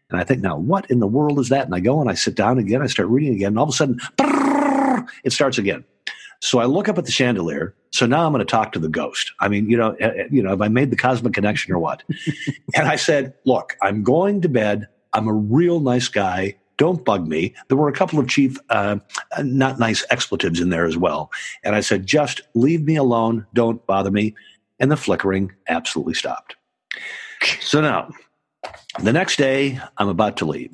and 0.09 0.19
I 0.19 0.23
think, 0.23 0.41
now 0.41 0.57
what 0.57 0.89
in 0.89 0.99
the 0.99 1.07
world 1.07 1.39
is 1.39 1.49
that? 1.49 1.65
And 1.65 1.75
I 1.75 1.79
go 1.79 2.01
and 2.01 2.09
I 2.09 2.13
sit 2.15 2.35
down 2.35 2.57
again, 2.57 2.81
I 2.81 2.87
start 2.87 3.09
reading 3.09 3.33
again, 3.35 3.49
and 3.49 3.59
all 3.59 3.65
of 3.65 3.69
a 3.69 3.73
sudden, 3.73 3.99
it 5.23 5.31
starts 5.31 5.57
again. 5.57 5.83
So 6.41 6.59
I 6.59 6.65
look 6.65 6.87
up 6.87 6.97
at 6.97 7.05
the 7.05 7.11
chandelier. 7.11 7.75
So 7.91 8.05
now 8.05 8.25
I'm 8.25 8.31
going 8.31 8.45
to 8.45 8.49
talk 8.49 8.71
to 8.73 8.79
the 8.79 8.87
ghost. 8.87 9.33
I 9.39 9.49
mean, 9.49 9.69
you 9.69 9.77
know, 9.77 9.91
eh, 9.99 10.11
eh, 10.15 10.27
you 10.31 10.41
know, 10.41 10.49
have 10.49 10.61
I 10.61 10.67
made 10.67 10.89
the 10.89 10.95
cosmic 10.95 11.33
connection 11.33 11.73
or 11.73 11.79
what? 11.79 12.03
and 12.75 12.87
I 12.87 12.95
said, 12.95 13.33
look, 13.45 13.75
I'm 13.81 14.03
going 14.03 14.41
to 14.41 14.49
bed. 14.49 14.87
I'm 15.13 15.27
a 15.27 15.33
real 15.33 15.79
nice 15.79 16.07
guy. 16.07 16.55
Don't 16.77 17.03
bug 17.03 17.27
me. 17.27 17.53
There 17.67 17.77
were 17.77 17.89
a 17.89 17.93
couple 17.93 18.19
of 18.19 18.29
chief, 18.29 18.57
uh, 18.69 18.97
not 19.43 19.79
nice 19.79 20.05
expletives 20.11 20.61
in 20.61 20.69
there 20.69 20.85
as 20.85 20.95
well. 20.95 21.29
And 21.63 21.75
I 21.75 21.81
said, 21.81 22.05
just 22.05 22.41
leave 22.53 22.83
me 22.83 22.95
alone. 22.95 23.45
Don't 23.53 23.85
bother 23.85 24.11
me. 24.11 24.33
And 24.79 24.89
the 24.89 24.95
flickering 24.95 25.51
absolutely 25.67 26.13
stopped. 26.13 26.55
So 27.59 27.81
now 27.81 28.09
the 29.01 29.13
next 29.13 29.37
day, 29.37 29.79
I'm 29.97 30.09
about 30.09 30.37
to 30.37 30.45
leave. 30.45 30.71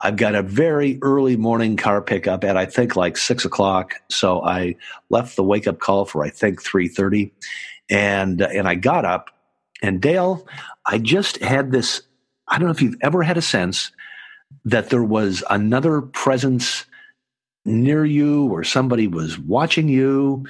I've 0.00 0.16
got 0.16 0.34
a 0.34 0.42
very 0.42 0.98
early 1.02 1.36
morning 1.36 1.76
car 1.76 2.02
pickup 2.02 2.44
at 2.44 2.56
I 2.56 2.66
think 2.66 2.96
like 2.96 3.16
six 3.16 3.44
o'clock. 3.44 3.94
So 4.10 4.42
I 4.42 4.76
left 5.08 5.36
the 5.36 5.42
wake 5.42 5.66
up 5.66 5.78
call 5.78 6.04
for 6.04 6.24
I 6.24 6.30
think 6.30 6.62
three 6.62 6.88
thirty, 6.88 7.32
and 7.88 8.42
uh, 8.42 8.48
and 8.52 8.68
I 8.68 8.74
got 8.74 9.04
up. 9.04 9.30
And 9.82 10.00
Dale, 10.00 10.46
I 10.84 10.98
just 10.98 11.38
had 11.42 11.70
this. 11.72 12.02
I 12.48 12.58
don't 12.58 12.66
know 12.66 12.72
if 12.72 12.82
you've 12.82 12.98
ever 13.02 13.22
had 13.22 13.36
a 13.36 13.42
sense 13.42 13.90
that 14.64 14.90
there 14.90 15.04
was 15.04 15.42
another 15.50 16.02
presence 16.02 16.84
near 17.64 18.04
you, 18.04 18.48
or 18.52 18.64
somebody 18.64 19.08
was 19.08 19.38
watching 19.38 19.88
you, 19.88 20.46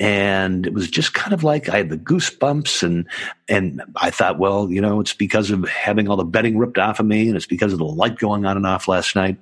and 0.00 0.66
it 0.66 0.72
was 0.72 0.90
just 0.90 1.12
kind 1.12 1.34
of 1.34 1.44
like 1.44 1.68
I 1.68 1.76
had 1.76 1.90
the 1.90 1.98
goosebumps 1.98 2.82
and 2.82 3.06
and 3.48 3.82
I 3.96 4.10
thought, 4.10 4.38
well, 4.38 4.70
you 4.70 4.80
know, 4.80 4.98
it's 4.98 5.12
because 5.12 5.50
of 5.50 5.68
having 5.68 6.08
all 6.08 6.16
the 6.16 6.24
bedding 6.24 6.56
ripped 6.56 6.78
off 6.78 6.98
of 6.98 7.06
me, 7.06 7.28
and 7.28 7.36
it's 7.36 7.46
because 7.46 7.74
of 7.74 7.78
the 7.78 7.84
light 7.84 8.18
going 8.18 8.46
on 8.46 8.56
and 8.56 8.66
off 8.66 8.88
last 8.88 9.14
night. 9.14 9.36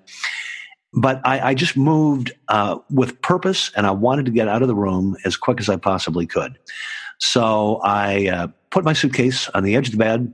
But 0.92 1.20
I, 1.24 1.50
I 1.50 1.54
just 1.54 1.76
moved 1.76 2.32
uh, 2.48 2.78
with 2.90 3.20
purpose, 3.22 3.70
and 3.76 3.86
I 3.86 3.92
wanted 3.92 4.24
to 4.26 4.32
get 4.32 4.48
out 4.48 4.62
of 4.62 4.68
the 4.68 4.74
room 4.74 5.16
as 5.24 5.36
quick 5.36 5.60
as 5.60 5.68
I 5.68 5.76
possibly 5.76 6.26
could. 6.26 6.58
So 7.18 7.80
I 7.84 8.28
uh, 8.28 8.48
put 8.70 8.84
my 8.84 8.92
suitcase 8.92 9.48
on 9.50 9.64
the 9.64 9.76
edge 9.76 9.88
of 9.88 9.92
the 9.92 9.98
bed, 9.98 10.32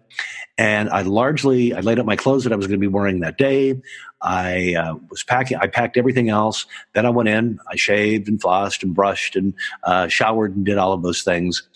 and 0.59 0.89
I 0.91 1.03
largely 1.03 1.75
I 1.75 1.81
laid 1.81 1.99
out 1.99 2.07
my 2.07 2.17
clothes 2.17 2.45
that 2.45 2.53
I 2.53 2.57
was 2.57 2.67
going 2.67 2.81
to 2.81 2.85
be 2.85 2.93
wearing 2.93 3.21
that 3.21 3.39
day. 3.39 3.81
I 4.21 4.75
uh, 4.75 4.95
was 5.11 5.23
packing. 5.23 5.59
I 5.59 5.67
packed 5.67 5.97
everything 5.97 6.31
else. 6.31 6.67
Then 6.95 7.07
I 7.07 7.11
went 7.11 7.29
in. 7.29 7.59
I 7.71 7.77
shaved 7.77 8.29
and 8.29 8.41
flossed 8.41 8.83
and 8.83 8.95
brushed 8.95 9.37
and 9.37 9.55
uh, 9.83 10.09
showered 10.09 10.57
and 10.57 10.65
did 10.65 10.79
all 10.79 10.93
of 10.93 11.03
those 11.03 11.23
things. 11.23 11.69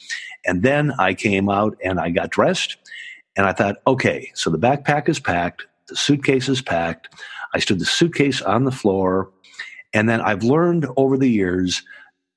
And 0.47 0.63
then 0.63 0.93
I 0.99 1.15
came 1.15 1.51
out 1.51 1.77
and 1.85 2.01
I 2.01 2.11
got 2.11 2.31
dressed. 2.31 2.77
And 3.37 3.47
I 3.47 3.53
thought, 3.53 3.77
okay, 3.87 4.33
so 4.35 4.51
the 4.51 4.59
backpack 4.59 5.09
is 5.09 5.21
packed. 5.21 5.67
The 5.89 5.97
suitcase 5.97 6.49
is 6.49 6.63
packed. 6.63 7.15
I 7.55 7.61
stood 7.61 7.79
the 7.79 7.85
suitcase 7.85 8.43
on 8.43 8.65
the 8.65 8.73
floor. 8.73 9.31
And 9.93 10.09
then 10.09 10.21
I've 10.21 10.43
learned 10.43 10.87
over 10.97 11.17
the 11.17 11.31
years 11.31 11.83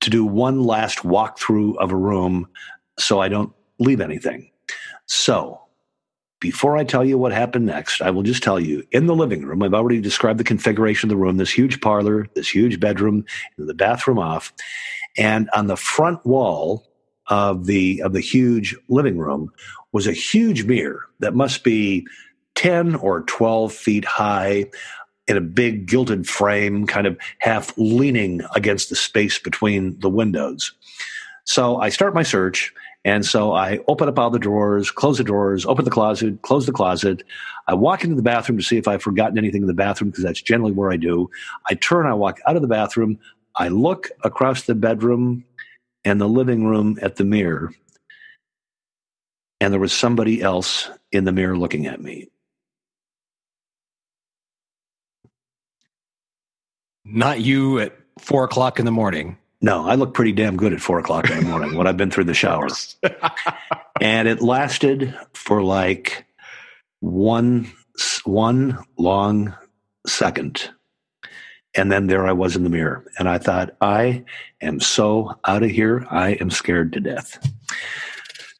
to 0.02 0.10
do 0.10 0.26
one 0.26 0.64
last 0.64 1.00
walkthrough 1.00 1.78
of 1.78 1.92
a 1.92 1.96
room 1.96 2.48
so 3.00 3.20
I 3.20 3.30
don't 3.30 3.54
leave 3.82 4.02
anything. 4.02 4.52
So, 5.06 5.60
before 6.40 6.76
I 6.76 6.84
tell 6.84 7.06
you 7.06 7.18
what 7.18 7.32
happened 7.32 7.68
next, 7.68 8.02
I 8.02 8.10
will 8.10 8.24
just 8.24 8.42
tell 8.42 8.60
you 8.60 8.84
in 8.92 9.06
the 9.06 9.16
living 9.16 9.46
room, 9.46 9.62
I've 9.62 9.76
already 9.76 10.02
described 10.02 10.40
the 10.40 10.44
configuration 10.44 11.08
of 11.08 11.10
the 11.10 11.22
room 11.22 11.38
this 11.38 11.52
huge 11.52 11.82
parlor, 11.82 12.28
this 12.34 12.50
huge 12.50 12.80
bedroom, 12.80 13.26
and 13.58 13.70
the 13.70 13.76
bathroom 13.76 14.18
off. 14.18 14.52
And 15.18 15.50
on 15.54 15.68
the 15.68 15.78
front 15.78 16.26
wall 16.26 16.88
of 17.28 17.66
the, 17.66 18.02
of 18.02 18.14
the 18.14 18.22
huge 18.22 18.76
living 18.90 19.18
room 19.18 19.52
was 19.92 20.08
a 20.08 20.14
huge 20.14 20.64
mirror 20.64 21.02
that 21.20 21.36
must 21.36 21.64
be 21.64 22.08
10 22.56 22.96
or 22.96 23.22
12 23.22 23.72
feet 23.72 24.06
high 24.06 24.66
in 25.28 25.38
a 25.38 25.42
big 25.42 25.86
gilded 25.86 26.28
frame, 26.28 26.88
kind 26.88 27.06
of 27.06 27.18
half 27.40 27.72
leaning 27.78 28.42
against 28.56 28.90
the 28.90 28.96
space 28.96 29.38
between 29.38 29.98
the 30.00 30.10
windows. 30.10 30.74
So 31.44 31.78
I 31.78 31.90
start 31.90 32.14
my 32.14 32.24
search. 32.24 32.74
And 33.04 33.26
so 33.26 33.54
I 33.54 33.80
open 33.88 34.08
up 34.08 34.20
all 34.20 34.30
the 34.30 34.38
drawers, 34.38 34.92
close 34.92 35.18
the 35.18 35.24
drawers, 35.24 35.66
open 35.66 35.86
the 35.86 35.92
closet, 35.92 36.42
close 36.44 36.68
the 36.68 36.72
closet. 36.72 37.24
I 37.68 37.74
walk 37.74 38.04
into 38.04 38.16
the 38.16 38.22
bathroom 38.22 38.60
to 38.60 38.64
see 38.64 38.78
if 38.78 38.88
I've 38.88 39.02
forgotten 39.02 39.38
anything 39.38 39.62
in 39.62 39.68
the 39.68 39.74
bathroom 39.74 40.12
because 40.12 40.24
that's 40.24 40.42
generally 40.42 40.72
where 40.72 40.92
I 40.92 40.98
do. 40.98 41.30
I 41.68 41.74
turn, 41.76 42.06
I 42.06 42.14
walk 42.14 42.40
out 42.46 42.56
of 42.56 42.62
the 42.62 42.68
bathroom. 42.68 43.18
I 43.56 43.70
look 43.70 44.10
across 44.24 44.64
the 44.64 44.76
bedroom 44.76 45.44
and 46.06 46.22
the 46.22 46.30
living 46.30 46.66
room 46.66 47.00
at 47.02 47.16
the 47.16 47.26
mirror. 47.26 47.74
And 49.60 49.74
there 49.74 49.80
was 49.80 49.94
somebody 49.94 50.42
else 50.42 50.90
in 51.12 51.26
the 51.26 51.32
mirror 51.32 51.58
looking 51.58 51.88
at 51.88 52.02
me. 52.02 52.30
Not 57.04 57.42
you 57.42 57.80
at 57.80 57.98
four 58.20 58.44
o'clock 58.44 58.80
in 58.80 58.86
the 58.86 58.92
morning. 58.92 59.38
No, 59.62 59.88
I 59.88 59.96
look 59.96 60.14
pretty 60.14 60.32
damn 60.32 60.58
good 60.58 60.74
at 60.74 60.82
four 60.82 61.00
o'clock 61.00 61.30
in 61.30 61.38
the 61.38 61.46
morning 61.46 61.76
when 61.76 61.86
I've 61.86 61.98
been 61.98 62.10
through 62.10 62.24
the 62.24 62.34
shower. 62.34 62.68
and 64.02 64.28
it 64.28 64.42
lasted 64.42 65.16
for 65.34 65.62
like 65.62 66.26
one 67.00 67.72
one 68.24 68.80
long 68.98 69.56
second. 70.08 70.70
And 71.76 71.92
then 71.92 72.08
there 72.08 72.26
I 72.26 72.34
was 72.34 72.56
in 72.56 72.64
the 72.64 72.70
mirror. 72.70 73.06
And 73.18 73.30
I 73.30 73.38
thought, 73.38 73.76
I 73.80 74.26
am 74.60 74.80
so 74.80 75.40
out 75.46 75.64
of 75.64 75.70
here. 75.70 76.06
I 76.10 76.32
am 76.32 76.50
scared 76.50 76.94
to 76.94 77.00
death. 77.00 77.40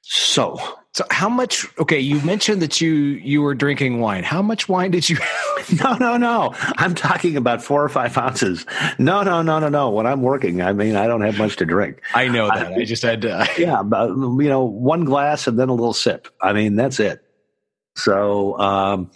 So 0.02 0.60
so 0.94 1.06
how 1.10 1.30
much? 1.30 1.66
Okay, 1.80 2.00
you 2.00 2.22
mentioned 2.22 2.62
that 2.62 2.82
you 2.82 2.92
you 2.92 3.42
were 3.42 3.56
drinking 3.56 4.02
wine. 4.02 4.24
How 4.24 4.42
much 4.42 4.68
wine 4.68 4.92
did 4.92 5.10
you? 5.10 5.18
no, 5.82 5.94
no, 5.96 6.18
no. 6.18 6.54
I'm 6.78 6.96
talking 6.96 7.38
about 7.38 7.64
four 7.64 7.82
or 7.82 7.88
five 7.88 8.18
ounces. 8.18 8.66
No, 9.00 9.24
no, 9.24 9.42
no, 9.42 9.60
no, 9.60 9.70
no. 9.70 9.90
When 9.90 10.06
I'm 10.06 10.22
working, 10.22 10.62
I 10.62 10.74
mean, 10.74 10.98
I 10.98 11.08
don't 11.08 11.22
have 11.22 11.38
much 11.38 11.56
to 11.58 11.66
drink. 11.66 12.02
I 12.14 12.28
know 12.28 12.48
that. 12.48 12.74
I, 12.74 12.76
I 12.76 12.84
just 12.84 13.04
had 13.04 13.22
to. 13.22 13.48
yeah, 13.58 13.84
but, 13.84 14.10
you 14.10 14.50
know, 14.50 14.66
one 14.66 15.06
glass 15.06 15.48
and 15.48 15.58
then 15.58 15.70
a 15.70 15.74
little 15.74 15.94
sip. 15.94 16.28
I 16.42 16.52
mean, 16.52 16.76
that's 16.76 17.00
it. 17.00 17.24
So, 17.96 18.60
um, 18.60 19.12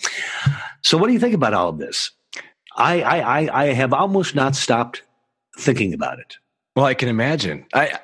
so 0.81 0.97
what 0.97 1.07
do 1.07 1.13
you 1.13 1.19
think 1.19 1.33
about 1.33 1.53
all 1.53 1.69
of 1.69 1.77
this? 1.77 2.11
I, 2.77 3.01
I, 3.01 3.63
I 3.63 3.65
have 3.73 3.91
almost 3.91 4.33
not 4.33 4.55
stopped 4.55 5.03
thinking 5.57 5.93
about 5.93 6.19
it. 6.19 6.37
Well, 6.75 6.85
I 6.85 6.93
can 6.93 7.09
imagine. 7.09 7.65
I 7.73 7.99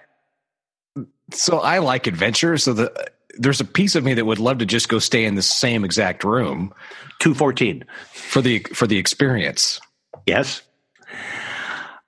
so 1.34 1.60
I 1.60 1.80
like 1.80 2.08
adventure. 2.08 2.58
So 2.58 2.74
the 2.74 3.12
there's 3.38 3.62
a 3.62 3.66
piece 3.66 3.96
of 3.96 4.04
me 4.04 4.14
that 4.14 4.26
would 4.26 4.40
love 4.40 4.58
to 4.60 4.66
just 4.66 4.90
go 4.90 5.00
stay 5.00 5.26
in 5.26 5.36
the 5.36 5.42
same 5.42 5.84
exact 5.84 6.24
room. 6.24 6.74
214 7.20 7.86
for 8.14 8.42
the 8.42 8.60
for 8.74 8.88
the 8.88 8.98
experience. 8.98 9.80
Yes. 10.26 10.62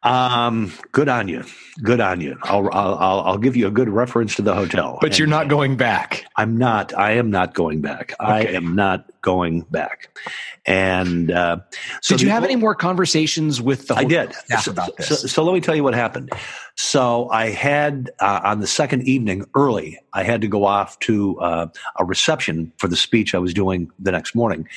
Um, 0.03 0.73
good 0.91 1.07
on 1.07 1.27
you. 1.27 1.43
Good 1.81 2.01
on 2.01 2.19
you. 2.19 2.37
I'll, 2.43 2.69
I'll, 2.73 3.21
I'll 3.21 3.37
give 3.37 3.55
you 3.55 3.67
a 3.67 3.71
good 3.71 3.89
reference 3.89 4.35
to 4.35 4.41
the 4.41 4.53
hotel. 4.53 4.97
But 4.99 5.11
and 5.11 5.19
you're 5.19 5.27
not 5.29 5.47
going 5.47 5.77
back. 5.77 6.25
I'm 6.35 6.57
not. 6.57 6.93
I 6.93 7.11
am 7.11 7.31
not 7.31 7.53
going 7.53 7.81
back. 7.81 8.13
Okay. 8.19 8.31
I 8.31 8.39
am 8.41 8.75
not 8.75 9.09
going 9.23 9.61
back. 9.61 10.15
And 10.65 11.31
uh, 11.31 11.57
so 12.01 12.15
did 12.15 12.21
you 12.21 12.27
the, 12.27 12.33
have 12.33 12.43
any 12.43 12.55
more 12.55 12.75
conversations 12.75 13.59
with 13.59 13.87
the? 13.87 13.95
I 13.95 14.03
did. 14.03 14.33
So, 14.61 14.71
about 14.71 14.95
this. 14.95 15.07
So, 15.07 15.15
so, 15.15 15.43
let 15.43 15.53
me 15.53 15.59
tell 15.59 15.75
you 15.75 15.83
what 15.83 15.95
happened. 15.95 16.31
So 16.75 17.29
I 17.29 17.49
had 17.49 18.11
uh, 18.19 18.39
on 18.43 18.59
the 18.59 18.67
second 18.67 19.03
evening 19.07 19.45
early, 19.55 19.99
I 20.13 20.23
had 20.23 20.41
to 20.41 20.47
go 20.47 20.65
off 20.65 20.97
to 20.99 21.39
uh, 21.39 21.67
a 21.97 22.05
reception 22.05 22.71
for 22.77 22.87
the 22.87 22.95
speech 22.95 23.35
I 23.35 23.39
was 23.39 23.53
doing 23.53 23.91
the 23.99 24.11
next 24.11 24.33
morning, 24.33 24.67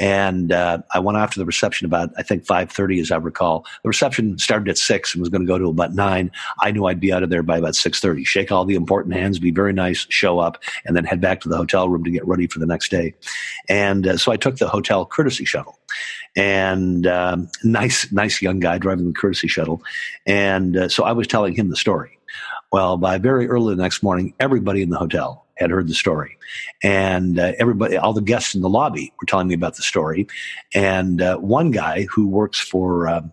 and 0.00 0.50
uh, 0.50 0.78
I 0.92 0.98
went 0.98 1.18
off 1.18 1.32
to 1.34 1.38
the 1.38 1.44
reception 1.44 1.84
about 1.84 2.10
I 2.16 2.22
think 2.22 2.46
five 2.46 2.72
thirty, 2.72 2.98
as 3.00 3.10
I 3.10 3.16
recall. 3.16 3.66
The 3.82 3.88
reception 3.88 4.38
started 4.38 4.70
at 4.70 4.78
six 4.78 5.14
and 5.14 5.20
was 5.20 5.28
going 5.28 5.42
to 5.42 5.46
go 5.46 5.58
to 5.58 5.68
about 5.68 5.94
nine. 5.94 6.30
I 6.58 6.70
knew 6.70 6.86
I'd 6.86 7.00
be 7.00 7.12
out 7.12 7.22
of 7.22 7.28
there 7.28 7.42
by 7.42 7.58
about 7.58 7.76
six 7.76 8.00
thirty. 8.00 8.24
Shake 8.24 8.50
all 8.50 8.64
the 8.64 8.76
important 8.76 9.14
hands, 9.14 9.38
be 9.38 9.50
very 9.50 9.74
nice, 9.74 10.06
show 10.08 10.38
up, 10.38 10.62
and 10.86 10.96
then 10.96 11.04
head 11.04 11.20
back 11.20 11.42
to 11.42 11.50
the 11.50 11.56
hotel 11.58 11.88
room 11.88 12.02
to 12.04 12.10
get 12.10 12.26
ready 12.26 12.46
for 12.46 12.60
the 12.60 12.66
next 12.66 12.90
day. 12.90 13.14
And 13.68 13.93
uh, 14.06 14.16
so 14.16 14.32
I 14.32 14.36
took 14.36 14.56
the 14.56 14.68
hotel 14.68 15.06
courtesy 15.06 15.44
shuttle, 15.44 15.78
and 16.36 17.06
um, 17.06 17.48
nice, 17.62 18.10
nice 18.12 18.42
young 18.42 18.60
guy 18.60 18.78
driving 18.78 19.06
the 19.06 19.12
courtesy 19.12 19.48
shuttle. 19.48 19.82
And 20.26 20.76
uh, 20.76 20.88
so 20.88 21.04
I 21.04 21.12
was 21.12 21.26
telling 21.26 21.54
him 21.54 21.70
the 21.70 21.76
story. 21.76 22.18
Well, 22.72 22.96
by 22.96 23.18
very 23.18 23.46
early 23.46 23.74
the 23.74 23.82
next 23.82 24.02
morning, 24.02 24.34
everybody 24.40 24.82
in 24.82 24.90
the 24.90 24.98
hotel 24.98 25.46
had 25.56 25.70
heard 25.70 25.86
the 25.86 25.94
story, 25.94 26.36
and 26.82 27.38
uh, 27.38 27.52
everybody, 27.58 27.96
all 27.96 28.12
the 28.12 28.20
guests 28.20 28.54
in 28.54 28.62
the 28.62 28.68
lobby, 28.68 29.12
were 29.20 29.26
telling 29.26 29.48
me 29.48 29.54
about 29.54 29.76
the 29.76 29.82
story. 29.82 30.26
And 30.74 31.22
uh, 31.22 31.36
one 31.38 31.70
guy 31.70 32.06
who 32.10 32.26
works 32.26 32.58
for 32.58 33.08
um, 33.08 33.32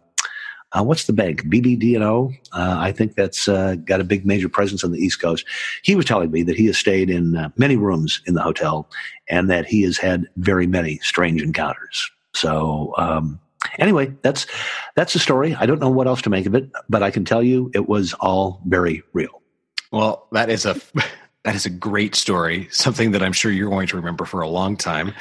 uh, 0.73 0.83
what's 0.83 1.05
the 1.05 1.13
bank? 1.13 1.43
BBD&O. 1.43 2.31
Uh, 2.53 2.75
I 2.79 2.91
think 2.91 3.15
that's 3.15 3.47
uh, 3.47 3.75
got 3.75 3.99
a 3.99 4.05
big 4.05 4.25
major 4.25 4.47
presence 4.47 4.83
on 4.83 4.91
the 4.91 4.99
East 4.99 5.21
Coast. 5.21 5.45
He 5.83 5.95
was 5.95 6.05
telling 6.05 6.31
me 6.31 6.43
that 6.43 6.55
he 6.55 6.65
has 6.67 6.77
stayed 6.77 7.09
in 7.09 7.35
uh, 7.35 7.49
many 7.57 7.75
rooms 7.75 8.21
in 8.25 8.35
the 8.35 8.41
hotel 8.41 8.89
and 9.29 9.49
that 9.49 9.65
he 9.65 9.81
has 9.83 9.97
had 9.97 10.27
very 10.37 10.67
many 10.67 10.99
strange 10.99 11.41
encounters. 11.41 12.09
So, 12.33 12.93
um, 12.97 13.39
anyway, 13.79 14.13
that's 14.21 14.47
that's 14.95 15.13
the 15.13 15.19
story. 15.19 15.55
I 15.55 15.65
don't 15.65 15.79
know 15.79 15.89
what 15.89 16.07
else 16.07 16.21
to 16.23 16.29
make 16.29 16.45
of 16.45 16.55
it, 16.55 16.69
but 16.89 17.03
I 17.03 17.11
can 17.11 17.25
tell 17.25 17.43
you 17.43 17.69
it 17.73 17.89
was 17.89 18.13
all 18.15 18.61
very 18.65 19.03
real. 19.13 19.41
Well, 19.91 20.27
that 20.31 20.49
is 20.49 20.65
a 20.65 20.79
that 21.43 21.55
is 21.55 21.65
a 21.65 21.69
great 21.69 22.15
story. 22.15 22.67
Something 22.71 23.11
that 23.11 23.21
I'm 23.21 23.33
sure 23.33 23.51
you're 23.51 23.69
going 23.69 23.87
to 23.87 23.97
remember 23.97 24.25
for 24.25 24.41
a 24.41 24.47
long 24.47 24.77
time. 24.77 25.13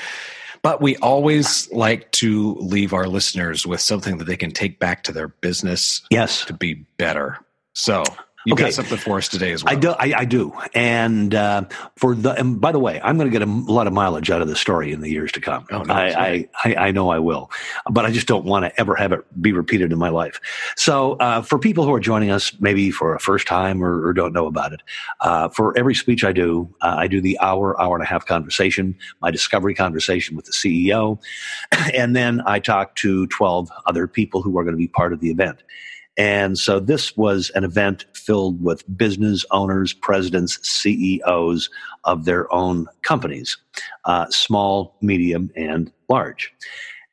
But 0.63 0.81
we 0.81 0.97
always 0.97 1.71
like 1.73 2.11
to 2.13 2.55
leave 2.57 2.93
our 2.93 3.07
listeners 3.07 3.67
with 3.67 3.81
something 3.81 4.19
that 4.19 4.25
they 4.25 4.37
can 4.37 4.51
take 4.51 4.79
back 4.79 5.05
to 5.05 5.13
their 5.13 5.29
business. 5.29 6.03
Yes. 6.11 6.45
To 6.47 6.53
be 6.53 6.87
better. 6.99 7.39
So 7.75 8.03
you 8.47 8.55
okay. 8.55 8.65
got 8.65 8.73
something 8.73 8.97
for 8.97 9.19
us 9.19 9.29
today 9.29 9.53
as 9.53 9.63
well. 9.63 9.73
I 9.73 9.77
do. 9.77 9.91
I, 9.91 10.21
I 10.21 10.25
do. 10.25 10.53
And 10.75 11.35
uh, 11.35 11.65
for 11.97 12.15
the, 12.15 12.33
and 12.33 12.59
by 12.61 12.73
the 12.73 12.79
way, 12.79 12.99
I'm 13.03 13.19
going 13.19 13.31
to 13.31 13.39
get 13.39 13.47
a 13.47 13.51
lot 13.51 13.87
of 13.87 13.93
mileage 13.93 14.31
out 14.31 14.41
of 14.41 14.49
this 14.49 14.59
story 14.61 14.93
in 14.93 15.01
the 15.01 15.11
years 15.11 15.31
to 15.33 15.41
come. 15.41 15.67
Oh, 15.71 15.83
no, 15.83 15.93
I, 15.93 16.49
I, 16.65 16.75
I, 16.75 16.91
know 16.91 17.11
I 17.11 17.19
will, 17.19 17.51
but 17.91 18.07
I 18.07 18.11
just 18.11 18.27
don't 18.27 18.47
want 18.47 18.65
to 18.65 18.81
ever 18.81 18.95
have 18.95 19.13
it 19.13 19.43
be 19.43 19.53
repeated 19.53 19.93
in 19.93 19.99
my 19.99 20.09
life. 20.09 20.41
So 20.77 21.15
uh, 21.15 21.43
for 21.43 21.59
people 21.59 21.85
who 21.85 21.93
are 21.93 22.01
joining 22.01 22.31
us, 22.31 22.59
maybe 22.61 22.91
for 22.91 23.15
a 23.15 23.21
first 23.21 23.47
time 23.47 23.85
or, 23.85 24.07
or 24.07 24.15
don't 24.15 24.33
know 24.33 24.47
about 24.47 24.73
it, 24.73 24.81
uh, 25.21 25.51
for 25.51 25.77
every 25.77 25.95
speech 25.95 26.25
I 26.25 26.33
do, 26.33 26.75
uh, 26.81 26.95
I 26.97 27.09
do 27.09 27.21
the 27.21 27.39
hour, 27.41 27.79
hour 27.81 27.95
and 27.95 28.03
a 28.03 28.09
half 28.09 28.25
conversation, 28.25 28.97
my 29.21 29.31
discovery 29.31 29.75
conversation 29.75 30.35
with 30.35 30.47
the 30.47 30.53
CEO, 30.53 31.21
and 31.95 32.17
then 32.17 32.41
I 32.47 32.59
talk 32.59 32.95
to 32.97 33.27
12 33.27 33.71
other 33.85 34.07
people 34.07 34.41
who 34.41 34.59
are 34.59 34.65
going 34.65 34.75
to 34.75 34.79
be 34.79 34.89
part 34.89 35.13
of 35.13 35.21
the 35.21 35.31
event. 35.31 35.63
And 36.17 36.59
so 36.59 36.81
this 36.81 37.17
was 37.17 37.51
an 37.55 37.65
event 37.65 38.05
filled 38.21 38.63
with 38.63 38.85
business 38.97 39.45
owners, 39.51 39.93
presidents, 39.93 40.59
CEOs 40.69 41.71
of 42.05 42.25
their 42.25 42.53
own 42.53 42.87
companies, 43.03 43.57
uh, 44.05 44.27
small, 44.31 44.97
medium, 45.01 45.51
and 45.57 45.91
large. 46.09 46.53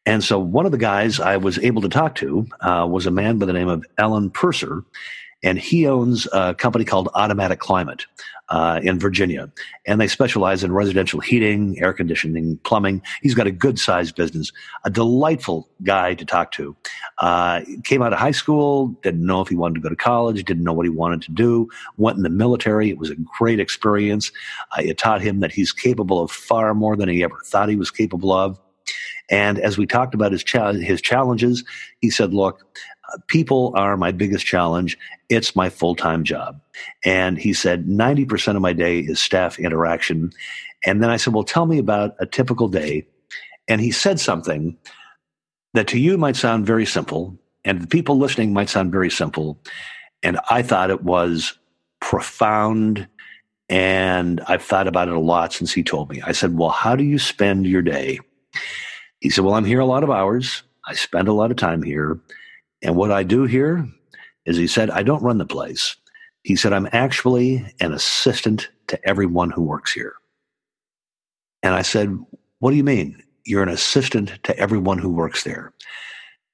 And 0.06 0.24
so 0.24 0.40
one 0.40 0.66
of 0.66 0.72
the 0.72 0.78
guys 0.78 1.20
I 1.20 1.38
was 1.38 1.60
able 1.60 1.82
to 1.82 1.90
talk 1.90 2.16
to 2.16 2.48
uh, 2.62 2.88
was 2.90 3.06
a 3.06 3.12
man 3.12 3.38
by 3.38 3.46
the 3.46 3.54
name 3.54 3.68
of 3.68 3.86
Alan 3.98 4.30
Purser, 4.30 4.84
and 5.44 5.60
he 5.60 5.86
owns 5.86 6.28
a 6.32 6.56
company 6.56 6.86
called 6.86 7.10
Automatic 7.14 7.60
Climate 7.60 8.06
uh, 8.50 8.80
in 8.84 9.00
Virginia, 9.00 9.52
and 9.86 10.00
they 10.00 10.08
specialize 10.08 10.64
in 10.64 10.72
residential 10.72 11.20
heating, 11.20 11.78
air 11.82 11.94
conditioning, 11.94 12.58
plumbing. 12.64 13.02
He's 13.22 13.34
got 13.34 13.48
a 13.48 13.52
good 13.52 13.78
sized 13.80 14.16
business, 14.16 14.52
a 14.84 14.90
delightful 14.90 15.70
guy 15.84 16.14
to 16.14 16.26
talk 16.26 16.52
to. 16.54 16.76
Uh, 17.18 17.62
came 17.84 18.02
out 18.02 18.14
of 18.14 18.20
high 18.20 18.32
school, 18.32 18.88
didn't 19.04 19.26
know 19.26 19.42
if 19.42 19.50
he 19.50 19.56
wanted 19.56 19.76
to 19.76 19.82
go 19.82 19.90
to 19.90 19.96
college, 19.96 20.44
didn't 20.44 20.64
know 20.64 20.74
what 20.74 20.86
he 20.86 20.90
wanted 20.90 21.22
to 21.24 21.32
do, 21.32 21.68
went 21.98 22.18
in 22.18 22.24
the 22.24 22.30
military. 22.30 22.90
It 22.90 22.98
was 22.98 23.10
a 23.10 23.16
great 23.38 23.60
experience. 23.60 24.32
Uh, 24.78 24.82
it 24.84 24.98
taught 24.98 25.22
him 25.22 25.40
that 25.42 25.52
he's 25.52 25.72
capable 25.72 26.22
of 26.22 26.32
far 26.32 26.74
more 26.74 26.96
than 26.96 27.10
he 27.10 27.24
ever 27.24 27.42
thought 27.46 27.70
he 27.70 27.76
was 27.76 27.92
capable 27.92 28.32
of. 28.32 28.60
And 29.30 29.60
as 29.60 29.78
we 29.78 29.86
talked 29.86 30.14
about 30.14 30.32
his, 30.32 30.44
his 30.82 31.02
challenges, 31.02 31.64
he 32.00 32.10
said, 32.10 32.34
look, 32.34 32.64
people 33.28 33.74
are 33.76 33.98
my 33.98 34.12
biggest 34.12 34.46
challenge. 34.46 34.98
It's 35.30 35.56
my 35.56 35.70
full 35.70 35.96
time 35.96 36.24
job. 36.24 36.62
And 37.06 37.38
he 37.38 37.54
said, 37.54 37.88
90% 37.88 38.56
of 38.56 38.62
my 38.62 38.74
day 38.74 39.00
is 39.00 39.20
staff 39.20 39.60
interaction. 39.60 40.32
And 40.86 41.04
then 41.04 41.10
I 41.10 41.18
said, 41.18 41.34
well, 41.34 41.44
tell 41.44 41.66
me 41.66 41.80
about 41.80 42.16
a 42.20 42.26
typical 42.26 42.68
day. 42.68 43.08
And 43.68 43.82
he 43.82 43.92
said 43.92 44.20
something 44.20 44.78
that 45.74 45.88
to 45.90 46.00
you 46.00 46.18
might 46.18 46.36
sound 46.38 46.66
very 46.66 46.86
simple, 46.86 47.38
and 47.66 47.82
the 47.82 47.88
people 47.88 48.18
listening 48.18 48.54
might 48.54 48.70
sound 48.70 48.92
very 48.92 49.12
simple. 49.12 49.60
And 50.24 50.40
I 50.50 50.62
thought 50.64 50.90
it 50.92 51.04
was 51.04 51.58
profound 52.02 53.08
And 53.70 54.42
I've 54.48 54.64
thought 54.64 54.88
about 54.88 55.10
it 55.10 55.16
a 55.16 55.20
lot 55.20 55.54
since 55.54 55.74
he 55.74 55.84
told 55.84 56.10
me. 56.10 56.22
I 56.24 56.32
said, 56.32 56.58
Well, 56.58 56.70
how 56.70 56.96
do 56.96 57.04
you 57.04 57.20
spend 57.20 57.66
your 57.68 57.82
day? 57.82 58.20
He 59.20 59.30
said, 59.30 59.44
Well, 59.44 59.56
I'm 59.56 59.66
here 59.66 59.80
a 59.82 59.86
lot 59.86 60.04
of 60.04 60.12
hours. 60.12 60.64
I 60.86 60.94
spend 60.94 61.28
a 61.28 61.34
lot 61.34 61.52
of 61.52 61.58
time 61.58 61.84
here. 61.84 62.20
And 62.88 62.96
what 62.96 63.12
I 63.12 63.24
do 63.24 63.44
here 63.44 63.86
is 64.46 64.56
he 64.56 64.66
said, 64.66 64.90
I 64.90 65.04
don't 65.04 65.22
run 65.22 65.40
the 65.40 65.46
place. 65.46 65.98
He 66.44 66.56
said, 66.56 66.72
I'm 66.72 66.88
actually 66.94 67.70
an 67.82 67.92
assistant 67.92 68.70
to 68.88 68.98
everyone 69.08 69.52
who 69.52 69.62
works 69.62 69.92
here. 69.92 70.14
And 71.62 71.76
I 71.76 71.82
said, 71.82 72.18
What 72.60 72.72
do 72.72 72.78
you 72.78 72.86
mean? 72.86 73.22
You're 73.44 73.62
an 73.62 73.68
assistant 73.68 74.42
to 74.44 74.58
everyone 74.58 75.00
who 75.00 75.10
works 75.10 75.44
there. 75.44 75.74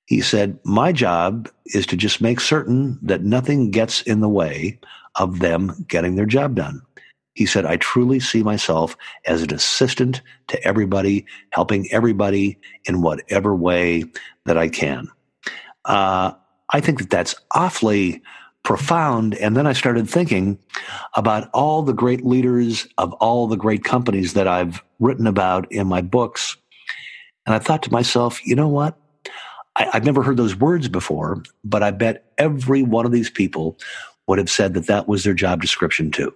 He 0.08 0.22
said, 0.22 0.58
My 0.66 0.92
job 0.92 1.50
is 1.68 1.86
to 1.86 1.96
just 1.96 2.20
make 2.20 2.40
certain 2.40 2.98
that 3.04 3.24
nothing 3.24 3.70
gets 3.70 4.02
in 4.02 4.20
the 4.20 4.30
way 4.30 4.80
of 5.18 5.38
them 5.38 5.86
getting 5.88 6.16
their 6.16 6.26
job 6.26 6.56
done. 6.56 6.82
He 7.36 7.46
said, 7.46 7.68
I 7.68 7.78
truly 7.78 8.20
see 8.20 8.42
myself 8.42 8.98
as 9.28 9.44
an 9.44 9.54
assistant 9.54 10.24
to 10.48 10.68
everybody, 10.68 11.28
helping 11.52 11.88
everybody 11.92 12.58
in 12.86 13.04
whatever 13.04 13.56
way 13.56 14.06
that 14.46 14.58
I 14.58 14.70
can. 14.70 15.10
Uh, 15.86 16.34
I 16.70 16.80
think 16.80 17.00
that 17.00 17.10
that's 17.10 17.36
awfully 17.52 18.22
profound. 18.64 19.36
And 19.36 19.56
then 19.58 19.68
I 19.68 19.74
started 19.74 20.10
thinking 20.10 20.58
about 21.16 21.50
all 21.54 21.84
the 21.84 21.94
great 21.94 22.26
leaders 22.26 22.88
of 22.98 23.12
all 23.14 23.48
the 23.48 23.58
great 23.58 23.84
companies 23.84 24.34
that 24.34 24.48
I've 24.48 24.82
written 25.00 25.28
about 25.28 25.70
in 25.72 25.88
my 25.88 26.02
books. 26.02 26.56
And 27.46 27.54
I 27.54 27.60
thought 27.60 27.84
to 27.84 27.92
myself, 27.92 28.46
you 28.46 28.56
know 28.56 28.70
what? 28.70 28.98
I, 29.76 29.90
have 29.92 30.06
never 30.06 30.24
heard 30.24 30.38
those 30.38 30.56
words 30.56 30.88
before, 30.88 31.44
but 31.64 31.84
I 31.84 31.92
bet 31.92 32.32
every 32.38 32.84
one 32.84 33.06
of 33.06 33.12
these 33.12 33.30
people 33.30 33.78
would 34.28 34.38
have 34.38 34.50
said 34.50 34.74
that 34.76 34.88
that 34.88 35.08
was 35.08 35.24
their 35.24 35.34
job 35.34 35.62
description 35.62 36.12
too 36.12 36.34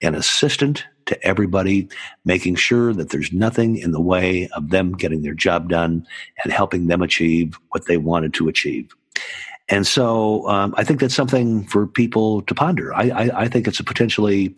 an 0.00 0.16
assistant 0.16 0.84
to 1.06 1.26
everybody, 1.26 1.88
making 2.24 2.54
sure 2.54 2.92
that 2.92 3.10
there's 3.10 3.32
nothing 3.32 3.76
in 3.76 3.92
the 3.92 4.00
way 4.00 4.48
of 4.56 4.70
them 4.70 4.92
getting 4.92 5.22
their 5.22 5.34
job 5.34 5.68
done 5.68 6.06
and 6.44 6.52
helping 6.52 6.86
them 6.86 7.02
achieve 7.02 7.58
what 7.70 7.86
they 7.86 7.96
wanted 7.96 8.34
to 8.34 8.48
achieve. 8.48 8.94
And 9.68 9.86
so 9.86 10.46
um, 10.48 10.74
I 10.76 10.84
think 10.84 11.00
that's 11.00 11.14
something 11.14 11.64
for 11.66 11.86
people 11.86 12.42
to 12.42 12.54
ponder. 12.54 12.92
I, 12.94 13.08
I, 13.10 13.42
I 13.42 13.48
think 13.48 13.66
it's 13.66 13.80
a 13.80 13.84
potentially 13.84 14.54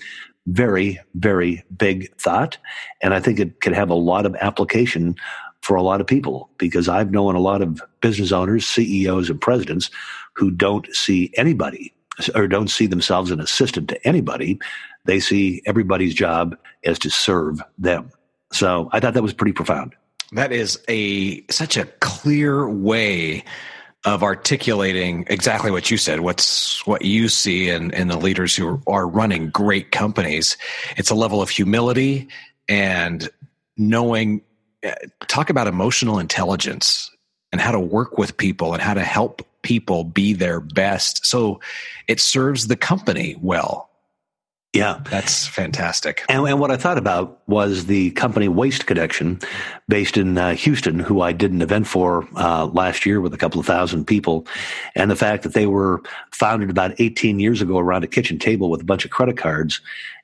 very, 0.47 0.99
very 1.15 1.63
big 1.77 2.15
thought. 2.17 2.59
And 3.03 3.15
I 3.15 3.21
think 3.21 3.39
it 3.39 3.61
could 3.61 3.75
have 3.75 3.91
a 3.91 3.95
lot 3.95 4.27
of 4.27 4.35
application 4.37 5.17
for 5.63 5.77
a 5.77 5.83
lot 5.83 6.01
of 6.01 6.07
people 6.07 6.51
because 6.59 6.89
I've 6.89 7.11
known 7.11 7.35
a 7.35 7.41
lot 7.41 7.63
of 7.63 7.81
business 8.01 8.33
owners, 8.33 8.67
CEOs, 8.67 9.31
and 9.31 9.41
presidents 9.41 9.91
who 10.35 10.51
don't 10.51 10.87
see 10.95 11.33
anybody 11.37 11.95
or 12.35 12.47
don't 12.47 12.69
see 12.69 12.87
themselves 12.87 13.31
an 13.31 13.41
assistant 13.41 13.89
to 13.89 14.07
anybody. 14.07 14.59
They 15.05 15.21
see 15.21 15.63
everybody's 15.67 16.15
job 16.15 16.57
as 16.85 16.99
to 17.01 17.11
serve 17.11 17.63
them. 17.79 18.11
So 18.53 18.89
I 18.93 19.01
thought 19.01 19.15
that 19.15 19.23
was 19.23 19.35
pretty 19.35 19.53
profound. 19.53 19.95
That 20.33 20.53
is 20.53 20.83
a 20.89 21.45
such 21.51 21.77
a 21.77 21.85
clear 21.85 22.69
way 22.69 23.45
of 24.05 24.23
articulating 24.23 25.25
exactly 25.29 25.71
what 25.71 25.91
you 25.91 25.97
said, 25.97 26.21
what's 26.21 26.87
what 26.87 27.03
you 27.03 27.29
see 27.29 27.71
in, 27.71 27.91
in 27.93 28.09
the 28.09 28.19
leaders 28.19 28.55
who 28.55 28.81
are 28.87 29.07
running 29.09 29.49
great 29.51 29.93
companies. 29.93 30.57
It's 30.97 31.11
a 31.11 31.15
level 31.15 31.41
of 31.41 31.49
humility 31.49 32.29
and 32.69 33.29
knowing 33.77 34.43
uh, 34.85 34.93
talk 35.27 35.51
about 35.51 35.67
emotional 35.67 36.19
intelligence 36.19 37.11
and 37.53 37.61
how 37.61 37.73
to 37.73 37.81
work 37.81 38.19
with 38.19 38.37
people 38.37 38.73
and 38.73 38.83
how 38.83 38.95
to 38.95 39.03
help 39.03 39.43
people 39.63 40.05
be 40.05 40.35
their 40.35 40.61
best 40.61 41.25
so 41.25 41.59
it 42.07 42.21
serves 42.21 42.67
the 42.67 42.77
company 42.77 43.35
well 43.41 43.89
yeah. 44.75 45.01
That's 45.09 45.47
fantastic. 45.47 46.25
And, 46.29 46.47
and, 46.49 46.59
what 46.59 46.73
I 46.73 46.77
thought 46.77 46.99
about 46.99 47.41
was 47.47 47.87
the 47.87 48.11
company 48.13 48.49
Waste 48.49 48.87
Connection, 48.87 49.39
based 49.89 50.17
in 50.17 50.37
uh, 50.37 50.55
Houston, 50.55 50.99
who 50.99 51.21
I 51.21 51.33
did 51.33 51.53
an 51.53 51.63
event 51.63 51.87
for 51.87 52.27
uh, 52.37 52.67
last 52.67 53.07
year 53.07 53.21
with 53.21 53.33
a 53.33 53.39
couple 53.39 53.61
of 53.61 53.67
thousand 53.67 54.07
people. 54.07 54.47
And 54.97 55.11
the 55.11 55.17
fact 55.17 55.45
that 55.45 55.55
they 55.55 55.67
were 55.67 56.03
founded 56.33 56.71
about 56.71 57.01
18 57.01 57.39
years 57.39 57.63
ago 57.63 57.79
around 57.79 58.03
a 58.03 58.09
kitchen 58.09 58.39
table 58.39 58.69
with 58.69 58.81
a 58.81 58.85
bunch 58.85 59.05
of 59.05 59.13
credit 59.13 59.37
cards. 59.37 59.81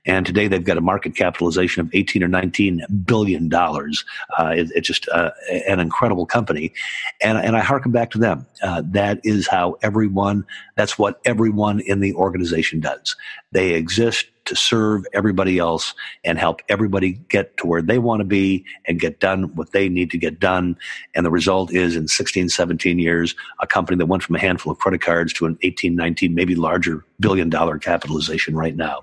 And 0.06 0.24
today 0.24 0.48
they've 0.48 0.64
got 0.64 0.78
a 0.78 0.80
market 0.80 1.14
capitalization 1.14 1.82
of 1.82 1.90
18 1.94 2.24
or 2.24 2.28
19 2.28 2.82
billion 3.04 3.48
dollars. 3.48 4.04
Uh, 4.38 4.54
it, 4.56 4.70
it's 4.74 4.86
just 4.86 5.08
uh, 5.10 5.30
an 5.68 5.78
incredible 5.78 6.24
company. 6.26 6.72
And, 7.22 7.36
and 7.38 7.56
I 7.56 7.60
harken 7.60 7.92
back 7.92 8.10
to 8.12 8.18
them. 8.18 8.46
Uh, 8.62 8.82
that 8.86 9.20
is 9.24 9.46
how 9.46 9.76
everyone, 9.82 10.46
that's 10.74 10.98
what 10.98 11.20
everyone 11.24 11.80
in 11.80 12.00
the 12.00 12.14
organization 12.14 12.80
does. 12.80 13.14
They 13.52 13.74
exist 13.74 14.26
to 14.50 14.56
serve 14.56 15.06
everybody 15.14 15.58
else 15.58 15.94
and 16.24 16.36
help 16.36 16.60
everybody 16.68 17.12
get 17.28 17.56
to 17.56 17.68
where 17.68 17.80
they 17.80 17.98
want 17.98 18.18
to 18.18 18.24
be 18.24 18.64
and 18.86 18.98
get 18.98 19.20
done 19.20 19.44
what 19.54 19.70
they 19.70 19.88
need 19.88 20.10
to 20.10 20.18
get 20.18 20.40
done. 20.40 20.76
And 21.14 21.24
the 21.24 21.30
result 21.30 21.72
is 21.72 21.94
in 21.94 22.08
16, 22.08 22.48
17 22.48 22.98
years, 22.98 23.36
a 23.60 23.66
company 23.66 23.96
that 23.96 24.06
went 24.06 24.24
from 24.24 24.34
a 24.34 24.40
handful 24.40 24.72
of 24.72 24.78
credit 24.78 25.00
cards 25.00 25.32
to 25.34 25.46
an 25.46 25.56
18, 25.62 25.94
19, 25.94 26.34
maybe 26.34 26.56
larger 26.56 27.04
billion 27.20 27.48
dollar 27.48 27.78
capitalization 27.78 28.56
right 28.56 28.74
now. 28.74 29.00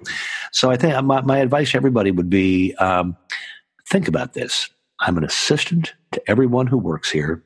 So 0.52 0.70
I 0.70 0.76
think 0.76 1.02
my, 1.06 1.22
my 1.22 1.40
advice 1.40 1.72
to 1.72 1.78
everybody 1.78 2.12
would 2.12 2.30
be 2.30 2.76
um, 2.76 3.16
think 3.88 4.10
about 4.10 4.34
this. 4.34 4.70
I'm 5.00 5.18
an 5.18 5.24
assistant 5.24 5.94
to 6.12 6.22
everyone 6.28 6.68
who 6.68 6.78
works 6.78 7.10
here 7.10 7.42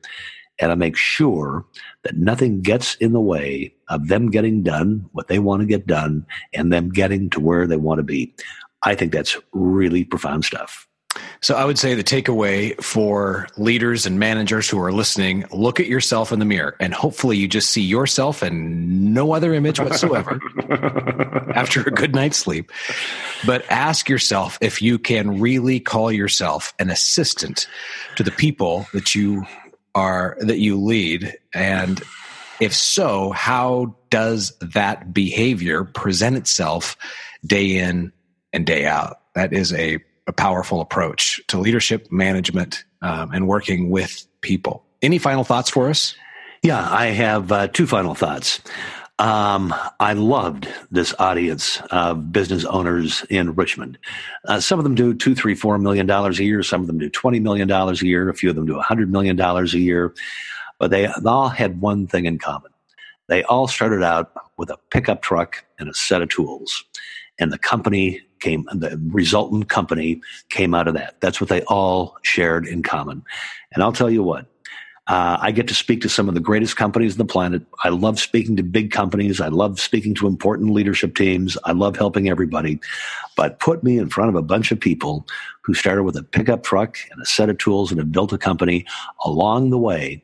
and 0.58 0.70
I 0.70 0.74
make 0.74 0.96
sure 0.96 1.64
that 2.04 2.16
nothing 2.16 2.62
gets 2.62 2.94
in 2.96 3.12
the 3.12 3.20
way 3.20 3.74
of 3.88 4.08
them 4.08 4.30
getting 4.30 4.62
done 4.62 5.08
what 5.12 5.28
they 5.28 5.38
want 5.38 5.60
to 5.60 5.66
get 5.66 5.86
done 5.86 6.26
and 6.52 6.72
them 6.72 6.90
getting 6.90 7.30
to 7.30 7.40
where 7.40 7.66
they 7.66 7.76
want 7.76 7.98
to 7.98 8.04
be. 8.04 8.34
I 8.82 8.94
think 8.94 9.12
that's 9.12 9.36
really 9.52 10.04
profound 10.04 10.44
stuff. 10.44 10.88
So 11.40 11.56
I 11.56 11.64
would 11.64 11.78
say 11.78 11.94
the 11.94 12.04
takeaway 12.04 12.80
for 12.82 13.48
leaders 13.56 14.06
and 14.06 14.18
managers 14.18 14.68
who 14.68 14.80
are 14.80 14.92
listening, 14.92 15.44
look 15.52 15.80
at 15.80 15.86
yourself 15.86 16.32
in 16.32 16.38
the 16.38 16.44
mirror 16.44 16.76
and 16.80 16.94
hopefully 16.94 17.36
you 17.36 17.48
just 17.48 17.70
see 17.70 17.82
yourself 17.82 18.42
and 18.42 19.12
no 19.12 19.34
other 19.34 19.52
image 19.52 19.80
whatsoever 19.80 20.40
after 21.54 21.82
a 21.82 21.90
good 21.90 22.14
night's 22.14 22.38
sleep. 22.38 22.70
But 23.44 23.64
ask 23.68 24.08
yourself 24.08 24.56
if 24.60 24.80
you 24.80 24.98
can 24.98 25.40
really 25.40 25.80
call 25.80 26.12
yourself 26.12 26.72
an 26.78 26.90
assistant 26.90 27.66
to 28.16 28.22
the 28.22 28.30
people 28.30 28.86
that 28.92 29.14
you 29.14 29.44
are 29.94 30.36
that 30.40 30.58
you 30.58 30.80
lead? 30.80 31.36
And 31.52 32.00
if 32.60 32.74
so 32.74 33.30
how 33.30 33.96
does 34.10 34.56
that 34.60 35.12
behavior 35.12 35.84
present 35.84 36.36
itself 36.36 36.96
day 37.44 37.78
in 37.78 38.12
and 38.52 38.66
day 38.66 38.86
out? 38.86 39.20
That 39.34 39.52
is 39.52 39.72
a, 39.72 39.98
a 40.26 40.32
powerful 40.32 40.80
approach 40.80 41.40
to 41.48 41.58
leadership 41.58 42.10
management 42.12 42.84
um, 43.00 43.32
and 43.32 43.48
working 43.48 43.90
with 43.90 44.26
people. 44.40 44.84
Any 45.00 45.18
final 45.18 45.44
thoughts 45.44 45.70
for 45.70 45.88
us? 45.88 46.14
Yeah 46.62 46.88
i 46.90 47.06
have 47.06 47.50
uh, 47.50 47.66
two 47.68 47.86
final 47.86 48.14
thoughts 48.14 48.60
um, 49.22 49.72
I 50.00 50.14
loved 50.14 50.66
this 50.90 51.14
audience 51.20 51.80
of 51.92 52.32
business 52.32 52.64
owners 52.64 53.24
in 53.30 53.54
Richmond. 53.54 53.96
Uh, 54.48 54.58
some 54.58 54.80
of 54.80 54.82
them 54.82 54.96
do 54.96 55.14
two, 55.14 55.36
three, 55.36 55.54
four 55.54 55.78
million 55.78 56.06
dollars 56.06 56.40
a 56.40 56.44
year. 56.44 56.60
Some 56.64 56.80
of 56.80 56.88
them 56.88 56.98
do 56.98 57.08
twenty 57.08 57.38
million 57.38 57.68
dollars 57.68 58.02
a 58.02 58.06
year. 58.06 58.28
A 58.28 58.34
few 58.34 58.50
of 58.50 58.56
them 58.56 58.66
do 58.66 58.76
a 58.76 58.82
hundred 58.82 59.12
million 59.12 59.36
dollars 59.36 59.74
a 59.74 59.78
year. 59.78 60.12
But 60.80 60.90
they, 60.90 61.02
they 61.02 61.30
all 61.30 61.48
had 61.48 61.80
one 61.80 62.08
thing 62.08 62.26
in 62.26 62.40
common. 62.40 62.72
They 63.28 63.44
all 63.44 63.68
started 63.68 64.02
out 64.02 64.32
with 64.56 64.70
a 64.70 64.78
pickup 64.90 65.22
truck 65.22 65.64
and 65.78 65.88
a 65.88 65.94
set 65.94 66.20
of 66.20 66.28
tools, 66.28 66.84
and 67.38 67.52
the 67.52 67.58
company 67.58 68.20
came. 68.40 68.66
The 68.72 69.00
resultant 69.12 69.68
company 69.68 70.20
came 70.50 70.74
out 70.74 70.88
of 70.88 70.94
that. 70.94 71.20
That's 71.20 71.40
what 71.40 71.48
they 71.48 71.62
all 71.62 72.16
shared 72.22 72.66
in 72.66 72.82
common. 72.82 73.22
And 73.72 73.84
I'll 73.84 73.92
tell 73.92 74.10
you 74.10 74.24
what 74.24 74.51
uh, 75.08 75.36
I 75.40 75.50
get 75.50 75.66
to 75.68 75.74
speak 75.74 76.00
to 76.02 76.08
some 76.08 76.28
of 76.28 76.34
the 76.34 76.40
greatest 76.40 76.76
companies 76.76 77.14
on 77.14 77.18
the 77.18 77.24
planet. 77.24 77.62
I 77.82 77.88
love 77.88 78.20
speaking 78.20 78.56
to 78.56 78.62
big 78.62 78.92
companies. 78.92 79.40
I 79.40 79.48
love 79.48 79.80
speaking 79.80 80.14
to 80.16 80.28
important 80.28 80.70
leadership 80.70 81.16
teams. 81.16 81.58
I 81.64 81.72
love 81.72 81.96
helping 81.96 82.28
everybody. 82.28 82.78
But 83.36 83.58
put 83.58 83.82
me 83.82 83.98
in 83.98 84.10
front 84.10 84.28
of 84.28 84.36
a 84.36 84.42
bunch 84.42 84.70
of 84.70 84.78
people 84.78 85.26
who 85.62 85.74
started 85.74 86.04
with 86.04 86.16
a 86.16 86.22
pickup 86.22 86.62
truck 86.62 86.98
and 87.10 87.20
a 87.20 87.26
set 87.26 87.48
of 87.50 87.58
tools 87.58 87.90
and 87.90 87.98
have 87.98 88.12
built 88.12 88.32
a 88.32 88.38
company 88.38 88.86
along 89.24 89.70
the 89.70 89.78
way. 89.78 90.22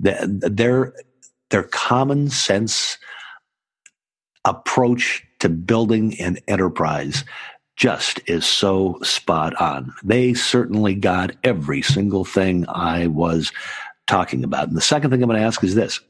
Their, 0.00 0.94
their 1.50 1.62
common 1.62 2.28
sense 2.28 2.98
approach 4.44 5.24
to 5.38 5.48
building 5.48 6.18
an 6.20 6.38
enterprise 6.48 7.24
just 7.76 8.20
is 8.26 8.44
so 8.44 8.98
spot 9.02 9.54
on. 9.60 9.94
They 10.02 10.34
certainly 10.34 10.96
got 10.96 11.36
every 11.44 11.80
single 11.82 12.24
thing 12.24 12.64
I 12.68 13.06
was 13.06 13.52
talking 14.08 14.42
about. 14.42 14.68
And 14.68 14.76
the 14.76 14.80
second 14.80 15.10
thing 15.10 15.22
I'm 15.22 15.28
going 15.28 15.40
to 15.40 15.46
ask 15.46 15.62
is 15.62 15.74
this 15.74 16.00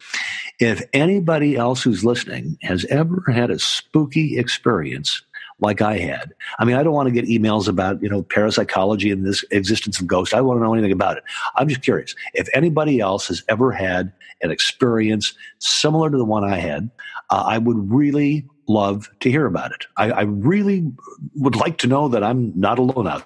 if 0.59 0.83
anybody 0.93 1.57
else 1.57 1.83
who's 1.83 2.05
listening 2.05 2.57
has 2.63 2.85
ever 2.87 3.25
had 3.31 3.51
a 3.51 3.59
spooky 3.59 4.39
experience 4.39 5.23
like 5.61 5.83
I 5.83 5.99
had. 5.99 6.35
I 6.59 6.65
mean, 6.65 6.77
I 6.77 6.83
don't 6.83 6.95
want 6.95 7.09
to 7.09 7.13
get 7.13 7.25
emails 7.25 7.67
about, 7.67 8.01
you 8.01 8.09
know, 8.09 8.23
parapsychology 8.23 9.11
and 9.11 9.27
this 9.27 9.45
existence 9.51 10.01
of 10.01 10.07
ghosts. 10.07 10.33
I 10.33 10.41
want 10.41 10.59
to 10.59 10.63
know 10.65 10.73
anything 10.73 10.93
about 10.93 11.17
it. 11.17 11.25
I'm 11.57 11.69
just 11.69 11.83
curious 11.83 12.15
if 12.35 12.49
anybody 12.55 13.01
else 13.01 13.27
has 13.29 13.43
ever 13.49 13.73
had 13.73 14.13
an 14.41 14.53
experience 14.53 15.35
similar 15.59 16.11
to 16.11 16.17
the 16.17 16.25
one 16.25 16.45
I 16.45 16.59
had, 16.59 16.91
uh, 17.31 17.43
I 17.47 17.59
would 17.59 17.91
really 17.91 18.47
love 18.69 19.11
to 19.21 19.31
hear 19.31 19.47
about 19.47 19.73
it. 19.73 19.87
I, 19.97 20.11
I 20.11 20.23
really 20.23 20.93
would 21.35 21.57
like 21.57 21.79
to 21.79 21.89
know 21.89 22.09
that 22.09 22.23
I'm 22.23 22.53
not 22.55 22.79
alone 22.79 23.09
out 23.09 23.25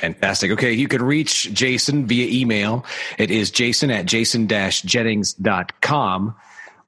Fantastic. 0.00 0.50
Okay, 0.52 0.72
you 0.72 0.88
can 0.88 1.02
reach 1.02 1.52
Jason 1.54 2.06
via 2.06 2.26
email. 2.28 2.84
It 3.18 3.30
is 3.30 3.50
jason 3.50 3.90
at 3.90 4.06
jason-jennings.com 4.06 6.34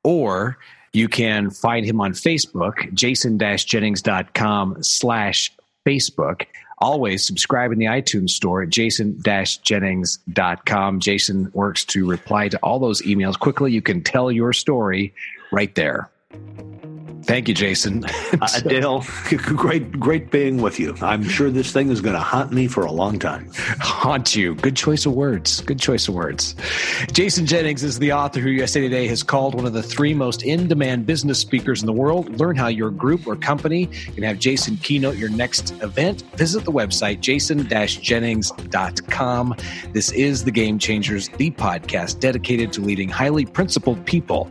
or 0.02 0.58
you 0.92 1.08
can 1.08 1.50
find 1.50 1.86
him 1.86 2.00
on 2.00 2.12
Facebook, 2.12 2.92
jason-jennings.com 2.92 4.82
slash 4.82 5.52
Facebook. 5.86 6.46
Always 6.80 7.26
subscribe 7.26 7.72
in 7.72 7.78
the 7.78 7.86
iTunes 7.86 8.30
store 8.30 8.62
at 8.62 8.68
jason-jennings.com. 8.68 11.00
Jason 11.00 11.50
works 11.52 11.84
to 11.86 12.08
reply 12.08 12.48
to 12.48 12.56
all 12.58 12.78
those 12.78 13.02
emails 13.02 13.36
quickly. 13.38 13.72
You 13.72 13.82
can 13.82 14.02
tell 14.02 14.30
your 14.30 14.52
story 14.52 15.12
right 15.50 15.74
there. 15.74 16.08
Thank 17.28 17.46
you, 17.46 17.52
Jason. 17.52 18.04
uh, 18.40 18.60
Dale, 18.60 19.04
great, 19.36 20.00
great 20.00 20.30
being 20.30 20.62
with 20.62 20.80
you. 20.80 20.96
I'm 21.02 21.22
sure 21.22 21.50
this 21.50 21.70
thing 21.70 21.90
is 21.90 22.00
going 22.00 22.14
to 22.14 22.20
haunt 22.20 22.52
me 22.52 22.66
for 22.68 22.86
a 22.86 22.90
long 22.90 23.18
time. 23.18 23.50
Haunt 23.80 24.34
you. 24.34 24.54
Good 24.54 24.76
choice 24.76 25.04
of 25.04 25.12
words. 25.12 25.60
Good 25.60 25.78
choice 25.78 26.08
of 26.08 26.14
words. 26.14 26.54
Jason 27.12 27.44
Jennings 27.44 27.84
is 27.84 27.98
the 27.98 28.12
author 28.12 28.40
who 28.40 28.48
USA 28.48 28.80
Today 28.80 29.06
has 29.08 29.22
called 29.22 29.54
one 29.54 29.66
of 29.66 29.74
the 29.74 29.82
three 29.82 30.14
most 30.14 30.42
in 30.42 30.68
demand 30.68 31.04
business 31.04 31.38
speakers 31.38 31.82
in 31.82 31.86
the 31.86 31.92
world. 31.92 32.30
Learn 32.40 32.56
how 32.56 32.68
your 32.68 32.90
group 32.90 33.26
or 33.26 33.36
company 33.36 33.86
can 33.86 34.22
have 34.22 34.38
Jason 34.38 34.78
keynote 34.78 35.16
your 35.16 35.28
next 35.28 35.72
event. 35.82 36.22
Visit 36.36 36.64
the 36.64 36.72
website, 36.72 37.20
jason 37.20 37.68
jennings.com. 37.68 39.54
This 39.92 40.12
is 40.12 40.44
The 40.44 40.50
Game 40.50 40.78
Changers, 40.78 41.28
the 41.36 41.50
podcast 41.50 42.20
dedicated 42.20 42.72
to 42.72 42.80
leading 42.80 43.10
highly 43.10 43.44
principled 43.44 44.02
people 44.06 44.50